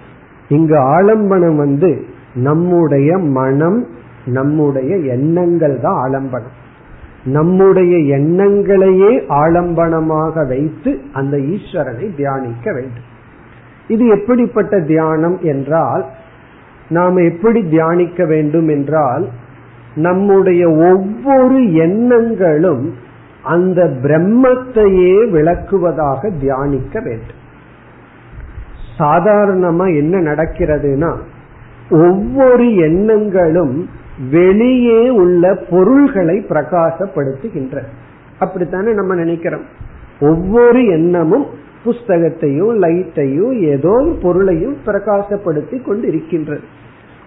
[0.49, 2.05] இங்கு ஆலம்பனம் வந்து
[2.35, 3.87] நம்முடைய மனம்
[4.25, 6.57] நம்முடைய எண்ணங்கள் தான் ஆலம்பனம்.
[7.25, 13.09] நம்முடைய எண்ணங்களையே ஆலம்பனமாக வைத்து அந்த ஈஸ்வரனை தியானிக்க வேண்டும்.
[13.89, 16.07] இது எப்படிப்பட்ட தியானம் என்றால்
[16.89, 19.29] நாம் எப்படி தியானிக்க வேண்டும் என்றால்
[19.95, 22.95] நம்முடைய ஒவ்வொரு எண்ணங்களும்
[23.43, 27.39] அந்த பிரம்மத்தையே விளக்குவதாக தியானிக்க வேண்டும்.
[28.99, 31.13] சாதாரணமா என்ன நடக்கிறதுனா
[31.91, 33.89] ஒவ்வொரு எண்ணங்களும்
[34.31, 37.83] வெளியே உள்ள பொருள்களை பிரகாசப்படுத்துகின்ற.
[38.39, 39.63] அப்படித்தானே நம்ம நினைக்கிறோம்.
[40.21, 41.47] ஒவ்வொரு எண்ணமும்
[41.85, 46.61] புஸ்தகத்தையும் லைட்டையும் ஏதோ ஒரு பொருளையும் பிரகாசப்படுத்தி கொண்டு இருக்கின்றது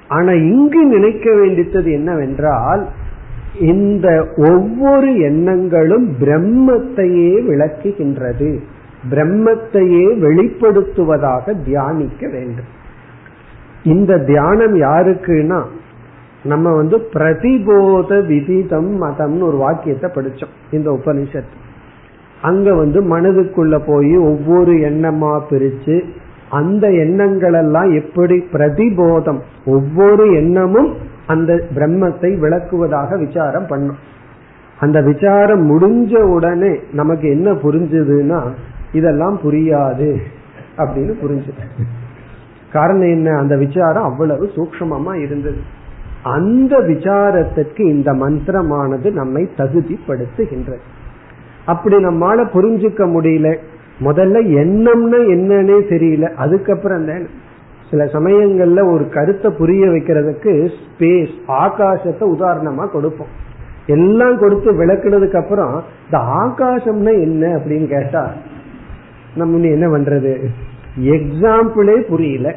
[0.08, 2.88] ஆனா இங்கு நினைக்க வேண்டித்தது என்னவென்றால்
[3.60, 8.60] இந்த ஒவ்வொரு எண்ணங்களும் பிரம்மத்தையே விளக்குகின்றது.
[9.10, 12.72] பிரம்மத்தையே வெளிப்படுத்துவதாக தியானிக்க வேண்டும்.
[13.84, 15.64] இந்த தியானம் யாருக்குன்னா
[16.44, 21.52] நம்ம வந்து பிரதிபோத விதிதம் மதம்னு ஒரு வாக்கியத்தை படிச்சோம் இந்த உபனிஷத்
[22.42, 26.04] அங்க வந்து மனதுக்குள்ள போய் ஒவ்வொரு எண்ணமா பிரிச்சு
[26.50, 33.96] அந்த எண்ணங்கள் எல்லாம் எப்படி பிரதிபோதம் ஒவ்வொரு எண்ணமும் அந்த பிரம்மத்தை விளக்குவதாக விசாரம் பண்ணும்.
[34.80, 38.52] அந்த விசாரம் முடிஞ்ச உடனே நமக்கு என்ன புரிஞ்சதுன்னா
[38.92, 40.18] இதெல்லாம் புரியாது
[40.78, 41.84] அப்படின்னு புரிஞ்சது.
[42.74, 43.38] காரணம் என்ன?
[43.38, 45.82] அந்த விசாரம் அவ்வளவு சூக்மமா இருந்தது.
[46.24, 50.78] அந்த விசாரத்திற்கு இந்த மந்திரமானது நம்மை தகுதிப்படுத்துகின்றது.
[51.66, 53.58] அப்படி நம்மால புரிஞ்சுக்க முடியல.
[54.00, 56.34] முதல்ல எண்ணம்னா என்னன்னே தெரியல.
[56.34, 57.22] அதுக்கப்புறம் அந்த
[57.90, 63.42] சில சமயங்கள்ல ஒரு கருத்தை புரிய வைக்கிறதுக்கு ஸ்பேஸ் ஆகாசத்தை உதாரணமா கொடுப்போம்.
[63.86, 68.32] எல்லாம் கொடுத்து விளக்குனதுக்கு அப்புறம் இந்த ஆகாசம்னா என்ன அப்படின்னு கேட்டா
[69.36, 70.46] நம்ம என்ன பண்றது?
[71.00, 72.56] எக்ஸாம்பிளே புரியல.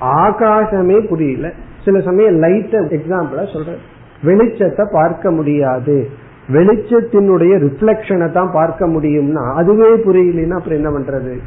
[0.00, 1.52] ஆகாசமே புரியல.
[1.84, 3.80] சில சமயம் லைட் எக்ஸாம்பிளா சொல்றேன்.
[4.22, 6.10] வெளிச்சத்தை பார்க்க முடியாது.
[6.48, 11.38] வெளிச்சத்தினுடைய ரிஃப்ளெக்ஷனை தான் பார்க்க முடியும்னா அதுவே புரியலன்னா அப்புறம் என்ன பண்றது?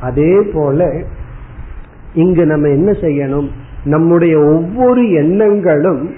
[0.00, 1.04] அதே போல
[2.14, 3.48] இங்கு நம்ம என்ன செய்யணும்?
[3.84, 6.14] நம்முடைய ஒவ்வொரு எண்ணங்களும்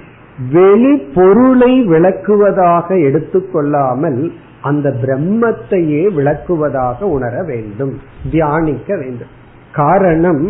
[0.53, 7.95] வெளி பொருளை விளக்குவதாக எடுத்துக்கொள்ளாமல் அந்த பிரம்மத்தையே விளக்குவதாக உணர வேண்டும்.
[8.31, 9.33] தியானிக்க வேண்டும்.
[9.73, 10.43] காரணம்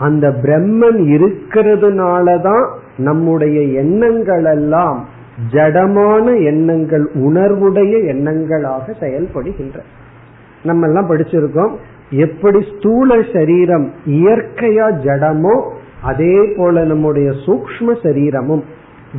[0.00, 5.08] அந்த பிரம்மன் இருக்கிறதுனாலதான் நம்முடைய எண்ணங்கள் எல்லாம்
[5.52, 9.80] ஜடமான எண்ணங்கள் உணர்வுடைய எண்ணங்களாக செயல்படுகின்ற
[10.62, 11.74] நம்ம எல்லாம் படிச்சிருக்கோம்
[12.10, 15.70] எப்படி ஸ்தூல சரீரம் இயற்கையா ஜடமோ
[16.02, 18.64] அதே போல நம்முடைய சூக்ம சரீரமும்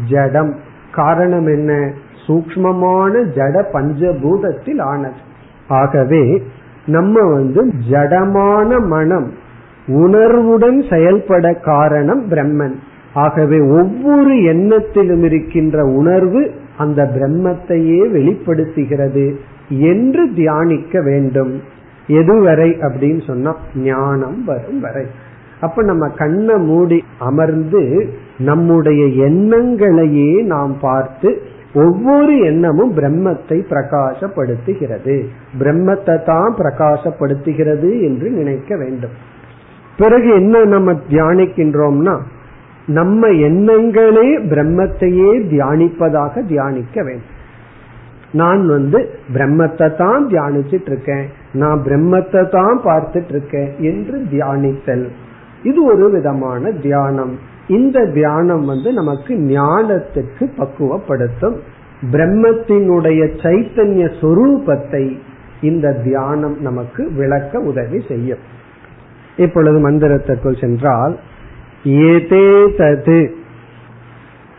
[0.09, 0.55] ஜடம்.
[0.93, 1.93] காரணம் என்ன?
[2.27, 5.19] சூக்மமான ஜட பஞ்சபூதத்தில் ஆனது.
[5.67, 6.43] ஆகவே
[6.86, 9.32] நம்ம வந்து ஜடமான மனம்
[9.88, 12.75] உணர்வுடன் செயல்பட காரணம் பிரம்மன்.
[13.13, 21.61] ஆகவே ஒவ்வொரு எண்ணத்திலும் இருக்கின்ற உணர்வு அந்த பிரம்மத்தையே வெளிப்படுத்துகிறது என்று தியானிக்க வேண்டும்.
[22.07, 25.05] எதுவரை அப்படின்னு சொன்னா ஞானம் வரும் வரை.
[25.59, 31.41] அப்ப நம்ம கண்ணை மூடி அமர்ந்து நம்முடைய எண்ணங்களையே நாம் பார்த்து
[31.73, 35.25] ஒவ்வொரு எண்ணமும் பிரம்மத்தை பிரகாசப்படுத்துகிறது.
[35.59, 39.39] பிரம்மத்தை தான் பிரகாசப்படுத்துகிறது என்று நினைக்க வேண்டும்.
[39.97, 42.15] பிறகு என்ன நம்ம தியானிக்கின்றோம்னா
[42.85, 47.37] நம்ம எண்ணங்களே பிரம்மத்தையே தியானிப்பதாக தியானிக்க வேண்டும்.
[48.31, 48.99] நான் வந்து
[49.33, 55.09] பிரம்மத்தை தான் தியானிச்சிட்டு இருக்கேன் நான் பிரம்மத்தை தான் பார்த்துட்டு இருக்கேன் என்று தியானித்தல்.
[55.63, 57.33] இது ஒரு விதமான தியானம்.
[57.67, 61.57] இந்த தியானம் வந்து நமக்கு ஞானத்துக்கு பக்குவப்படுத்தும்.
[62.11, 65.17] பிரம்மத்தினுடைய சைத்தன்ய சொரூபத்தை
[65.61, 68.39] இந்த தியானம் நமக்கு விளக்க உதவி செய்யும்.
[69.41, 71.19] இப்பொழுது மந்திரத்திற்குள் சென்றால்
[71.83, 73.29] ஏதே தது.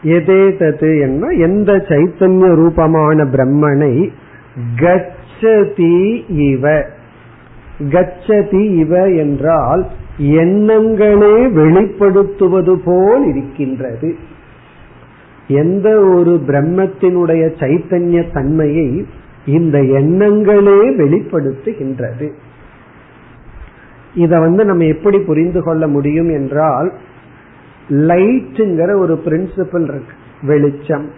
[0.03, 4.09] எதே தது என்ன எந்த சைத்தன்ய ரூபமான பிரம்மனை
[4.77, 6.85] கச்சதி இவ.
[7.91, 9.87] கச்சதி இவ என்றால்
[10.19, 14.15] எண்ணங்களே வெளிப்படுத்துவது போல் இருக்கின்றது.
[15.49, 19.07] எந்த ஒரு பிரம்மத்தினுடைய சைத்தன்ய தன்மையை
[19.47, 22.29] இந்த எண்ணங்களே வெளிப்படுத்துகின்றது.
[24.15, 26.93] இத வந்து நம்ம எப்படி புரிந்து கொள்ள முடியும் என்றால்
[27.89, 31.11] லைட்டுங்கிற ஒரு பிரின்சிபல் இருக்கு வெளிச்சம்.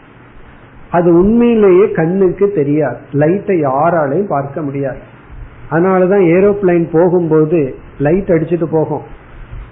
[0.90, 2.96] அது உண்மையிலேயே கண்ணுக்கு தெரியாது.
[3.12, 4.98] லைட்டை யாராலையும் பார்க்க முடியாது.
[5.70, 9.02] அதனாலதான் ஏரோப்ளைன் போகும்போது லைட் அடிச்சுட்டு போகும்.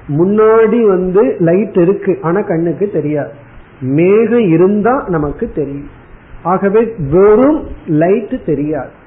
[0.09, 3.31] முன்னாடி வந்து லைட் இருக்கு ஆனா கண்ணுக்கு தெரியாது.
[3.81, 5.89] மேகம் இருந்தா நமக்கு தெரியும்.
[6.43, 9.01] ஆகவே வெறும் லைட் தெரியாது.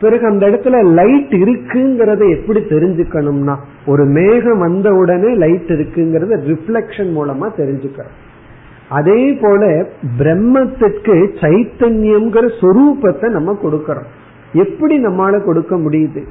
[0.00, 7.48] பிறகு அந்த இடத்துல லைட் இருக்குங்கிறத எப்படி தெரிஞ்சுக்கணும்னா ஒரு மேகம் வந்த உடனே லைட் இருக்குங்கிறத ரிஃப்ளெக்ஷன் மூலமா
[7.56, 8.16] தெரிஞ்சுக்கிறோம்
[8.88, 9.86] அதே போல
[10.18, 14.08] பிரம்மத்திற்கு சைத்தன்யம்ங்கிற சொரூபத்தை நம்ம கொடுக்கறோம்.
[14.52, 16.22] எப்படி நம்மால கொடுக்க முடியுது?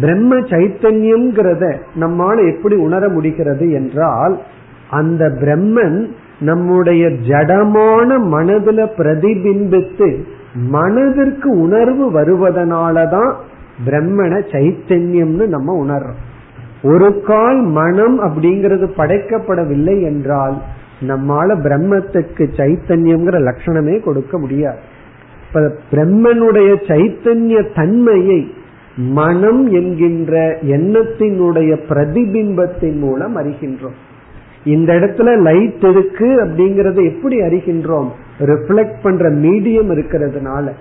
[0.00, 4.40] பிரம்ம சைத்தன்யம்ங்கிறத நம்மால எப்படி உணர முடிகிறது என்றால்
[4.90, 6.08] அந்த பிரம்மன்
[6.40, 10.08] நம்முடைய ஜடமான மனதுல பிரதிபிம்பித்து
[10.66, 13.34] மனதிற்கு உணர்வு வருவதனாலதான்
[13.86, 16.20] பிரம்மண சைத்தன்யம்னு நம்ம உணர்றோம்.
[16.82, 20.56] ஒரு கால் மனம் அப்படிங்கிறது படைக்கப்படவில்லை என்றால்
[21.00, 24.78] நம்மால பிரம்மத்துக்கு சைத்தன்யம்ங்கிற லட்சணமே கொடுக்க முடியாது.
[25.48, 28.54] இப்ப பிரம்மனுடைய சைத்தன்ய தன்மையை
[28.96, 33.98] மனம் என்கின்ற எண்ணத்தினுடைய பிரதிபிம்பத்தின் மூலம் அறிகின்றோம்.
[34.64, 38.08] இந்த இடத்துல லைட் இருக்கு அப்படிங்கறத எப்படி அறிகின்றோம்?
[38.38, 40.72] ரிஃப்ளெக்ட் பண்ற மீடியம் இருக்கிறதுனால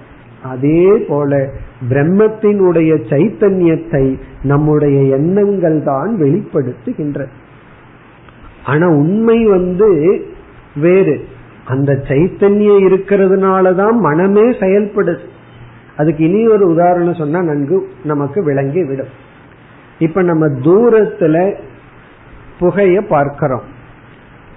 [0.44, 1.50] அதே போல
[1.90, 7.26] பிரம்மத்தினுடைய சைத்தன்யத்தை நம்முடைய எண்ணங்கள் தான் வெளிப்படுத்துகின்ற
[8.64, 10.22] ஆனா உண்மை வந்து
[10.82, 11.26] வேறு.
[11.66, 15.20] அந்த சைத்தன்யம் இருக்கிறதுனாலதான் மனமே செயல்படுது.
[15.98, 19.14] அதுக்கு இனி ஒரு உதாரணம் சொன்னா நன்கு நமக்கு விளங்கி விடும்.
[20.00, 21.56] இப்ப நம்ம தூரத்துல
[22.60, 23.62] புகைய பார்க்கிறோம்.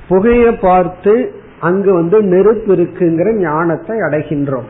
[0.09, 4.69] புகைய பார்த்து அங்கு வந்து நெருப்பு இருக்குங்கிற ஞானத்தை அடைகின்றோம்.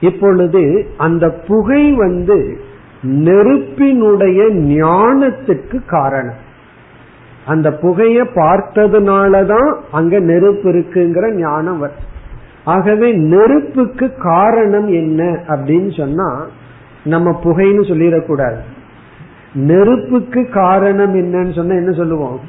[0.00, 2.58] இப்பொழுது அந்த புகை வந்து
[3.02, 6.46] நெருப்பினுடைய ஞானத்துக்கு காரணம்.
[7.46, 12.06] அந்த புகைய பார்த்ததுனாலதான் அங்க நெருப்பு இருக்குங்கிற ஞானம் வரும்.
[12.64, 16.46] ஆகவே நெருப்புக்கு காரணம் என்ன அப்படின்னு சொன்னா
[17.04, 18.58] நம்ம புகைன்னு சொல்லிடக்கூடாது.
[19.54, 22.40] நெருப்புக்கு காரணம் என்னன்னு சொன்னா என்ன சொல்லுவோம்?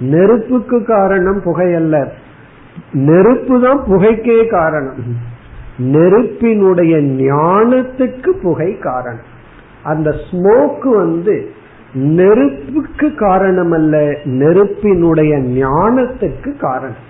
[0.00, 2.12] நெருப்புக்கு காரணம் புகை அல்ல.
[2.92, 4.94] நெருப்பு தான் புகைக்கே காரணம்.
[5.78, 9.38] நெருப்பினுடைய ஞானத்துக்கு புகை காரணம்.
[9.82, 11.50] அந்த ஸ்மோக் வந்து
[11.94, 17.08] நெருப்புக்கு காரணம் அல்ல நெருப்பினுடைய ஞானத்துக்கு காரணம்.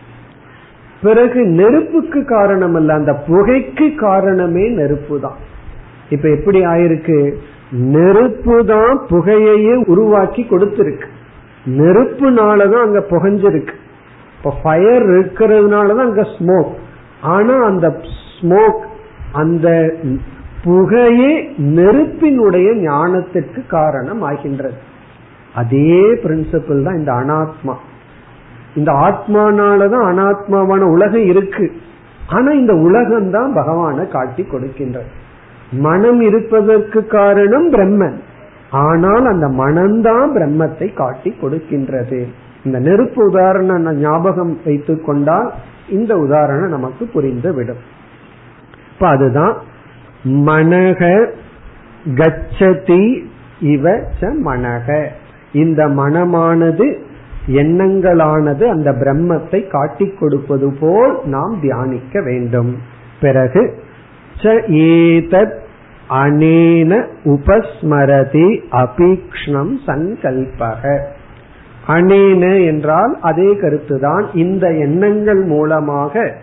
[1.02, 5.36] பிறகு நெருப்புக்கு காரணம் அல்ல அந்த புகைக்கு காரணமே நெருப்பு தான்.
[6.10, 7.34] இப்ப எப்படி ஆயிருக்கு?
[7.70, 11.04] நெருப்பு தான் புகையையே உருவாக்கி கொடுத்திருக்கு.
[11.66, 13.74] நெருப்புனாலதான் அங்க புகைஞ்சிருக்கு.
[14.40, 16.72] இப்ப ஃபயர் இருக்கிறதுனாலதான் அங்க ஸ்மோக்
[17.22, 18.00] ஆனா அந்த
[18.40, 18.80] ஸ்மோக்
[19.32, 19.94] அந்த
[20.64, 24.88] புகையே நெருப்பினுடைய ஞானத்திற்கு காரணம் ஆகின்றது
[25.54, 27.74] அதே பிரின்சிபிள் தான் இந்த அனாத்மா.
[28.74, 31.72] இந்த ஆத்மானாலதான் அனாத்மாவான உலகம் இருக்கு.
[32.28, 35.10] ஆனா இந்த உலகம் தான் பகவான காட்டி கொடுக்கின்றது.
[35.72, 38.18] மனம் இருப்பதற்கு காரணம் பிரம்மன்.
[38.70, 42.26] ஆனால் அந்த மனம்தான் பிரம்மத்தை காட்டி கொடுக்கின்றது.
[42.64, 45.52] இந்த நெருப்பு உதாரணம் ஞாபகம் வைத்துக் கொண்டால்
[45.88, 47.82] இந்த உதாரணம் நமக்கு புரிந்து விடும்
[48.92, 49.56] இப்ப அதுதான்
[50.24, 51.30] மனக
[52.14, 53.22] கச்சதி
[53.60, 55.06] இவ ச மனக
[55.52, 56.96] இந்த மனமானது
[57.46, 62.76] எண்ணங்களானது அந்த பிரம்மத்தை காட்டிக் கொடுப்பது போல் நாம் தியானிக்க வேண்டும்.
[63.20, 63.82] பிறகு
[64.36, 65.56] ச ஏதத்
[66.10, 71.02] அனேன உபஸ்மரதி அபீக்ஷ்ணம் சங்கல்பக.
[71.88, 74.24] அனேன என்றால் அதே கருத்துதான்.
[74.34, 76.36] இந்த எண்ணங்கள் மூலமாக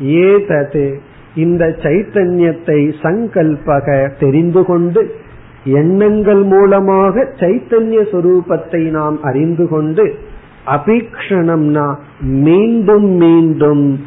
[0.00, 1.00] ஏதது.
[1.34, 5.14] இந்த சைத்தன்யத்தை சங்கல்பக தெரிந்து கொண்டு
[5.64, 10.14] எண்ணங்கள் மூலமாக சைத்தன்ய சொரூபத்தை நாம் அறிந்து கொண்டு
[10.66, 14.00] அபீக்ஷணம்னா மீண்டும் மீண்டும்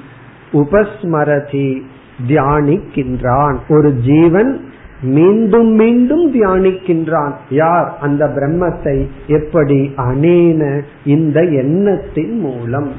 [0.54, 1.82] உபஸ்மரதி
[2.28, 3.56] தியானிக்கின்றான்.
[3.70, 4.66] ஒரு ஜீவன்
[5.06, 7.32] மீண்டும் மீண்டும் தியானிக்கின்றான்.
[7.50, 7.98] யார்?
[8.02, 12.92] அந்த பிரம்மத்தை எப்படி அனேன இந்த எண்ணத்தின் மூலம்?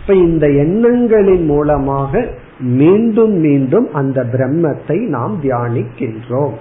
[0.00, 2.26] இப்ப இந்த எண்ணங்களின் மூலமாக
[2.60, 6.52] மீண்டும் மீண்டும் அந்த பிரம்மத்தை நாம் தியானிக்கின்றோம்.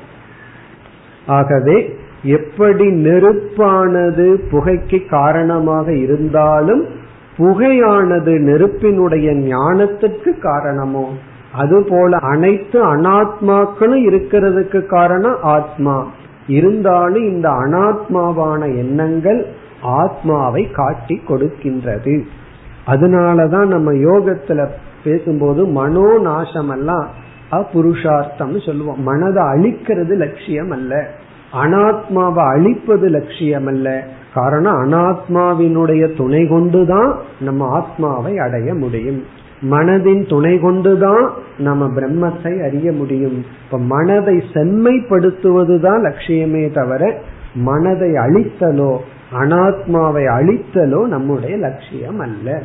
[1.26, 6.86] ஆகவே எப்படி நெருப்பானது புகைக்கு காரணமாக இருந்தாலும்
[7.38, 11.10] புகையானது நெருப்பினுடைய ஞானத்திற்கு காரணமோ?
[11.54, 16.08] அதுபோல அனைத்து அனாத்மாக்களும் இருக்கிறதுக்கு காரணம் ஆத்மா.
[16.48, 19.48] இருந்தாலும் இந்த அனாத்மாவான எண்ணங்கள்
[19.82, 22.22] ஆத்மாவை காட்டி கொடுக்கின்றது.
[22.88, 24.68] அதனாலதான் நம்ம யோகத்துல
[25.04, 27.08] பேசும்போது மனோ நாசம் எல்லாம்
[27.52, 29.04] அபுருஷார்த்தம்னு சொல்லுவோம்.
[29.04, 31.10] மனதை அழிக்கிறது லட்சியம் அல்ல
[31.54, 39.24] அனாத்மாவை அழிப்பது லட்சியம் அல்ல காரணம் அனாத்மாவினுடைய துணை கொண்டுதான் நம்ம ஆத்மாவை அடைய முடியும்.
[39.62, 43.46] மனதின் துணை கொண்டுதான் நம்ம பிரம்மத்தை அறிய முடியும்.
[43.66, 47.22] இப்ப மனதை செம்மைப்படுத்துவதுதான் லட்சியமே தவிர
[47.54, 48.98] மனதை அழித்தலோ
[49.34, 52.64] அனாத்மாவை அழித்தலோ நம்முடைய லட்சியம் அல்ல.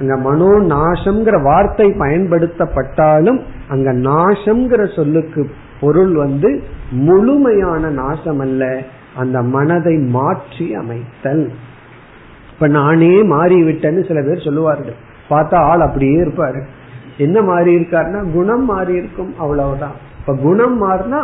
[0.00, 8.82] அங்க மனோ நாசம்ங்கிற வார்த்தை பயன்படுத்தப்பட்டாலும் அங்க நாசம்ங்கிற சொல்லுக்கு பொருள் வந்து முழுமையான நாசம் அல்ல.
[9.16, 11.50] அந்த மனதை மாற்றி அமைத்தல்.
[12.52, 14.94] இப்ப நானே மாறிவிட்டேன்னு சில பேர் சொல்லுவார்கள்.
[15.30, 16.62] பார்த்தா ஆள் அப்படியே இருப்பாரு.
[17.16, 19.96] என்ன மாறி இருக்காருன்னா குணம் மாறி இருக்கும் அவ்வளவுதான்.
[20.20, 21.20] இப்ப குணம் மாறினா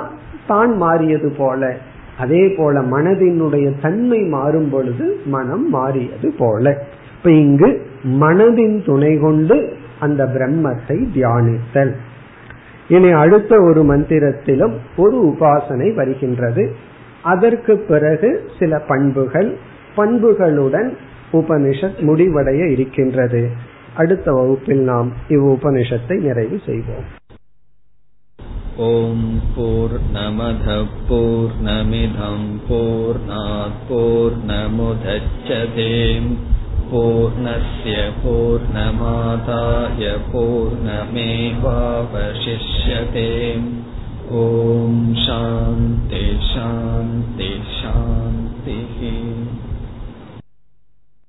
[0.46, 1.76] தான் மாறியது போல.
[2.18, 6.84] அதே போல மனதினுடைய தன்மை மாறும் பொழுது மனம் மாறியது போல.
[7.16, 11.94] இப்ப இங்கு மனதின் துணை கொண்டு அந்த பிரம்மத்தை தியானித்தல்.
[12.88, 16.74] இனி அடுத்த ஒரு மந்திரத்திலும் ஒரு உபாசனை வருகின்றது.
[17.22, 19.56] அதற்கு பிறகு சில பண்புகள்
[19.96, 20.90] பண்புகளுடன்
[21.32, 23.50] உபனிஷத் முடிவடைய இருக்கின்றது.
[23.96, 27.04] அடுத்த வகுப்பில் நாம் இவ் உபனிஷத்தை நிறைவு செய்வோம்.
[28.76, 33.20] ஓம் போர் நமத போர் நமிதம் போர்
[33.88, 36.36] போர் நமுதச்சதேம்
[36.92, 38.14] பூர்ணய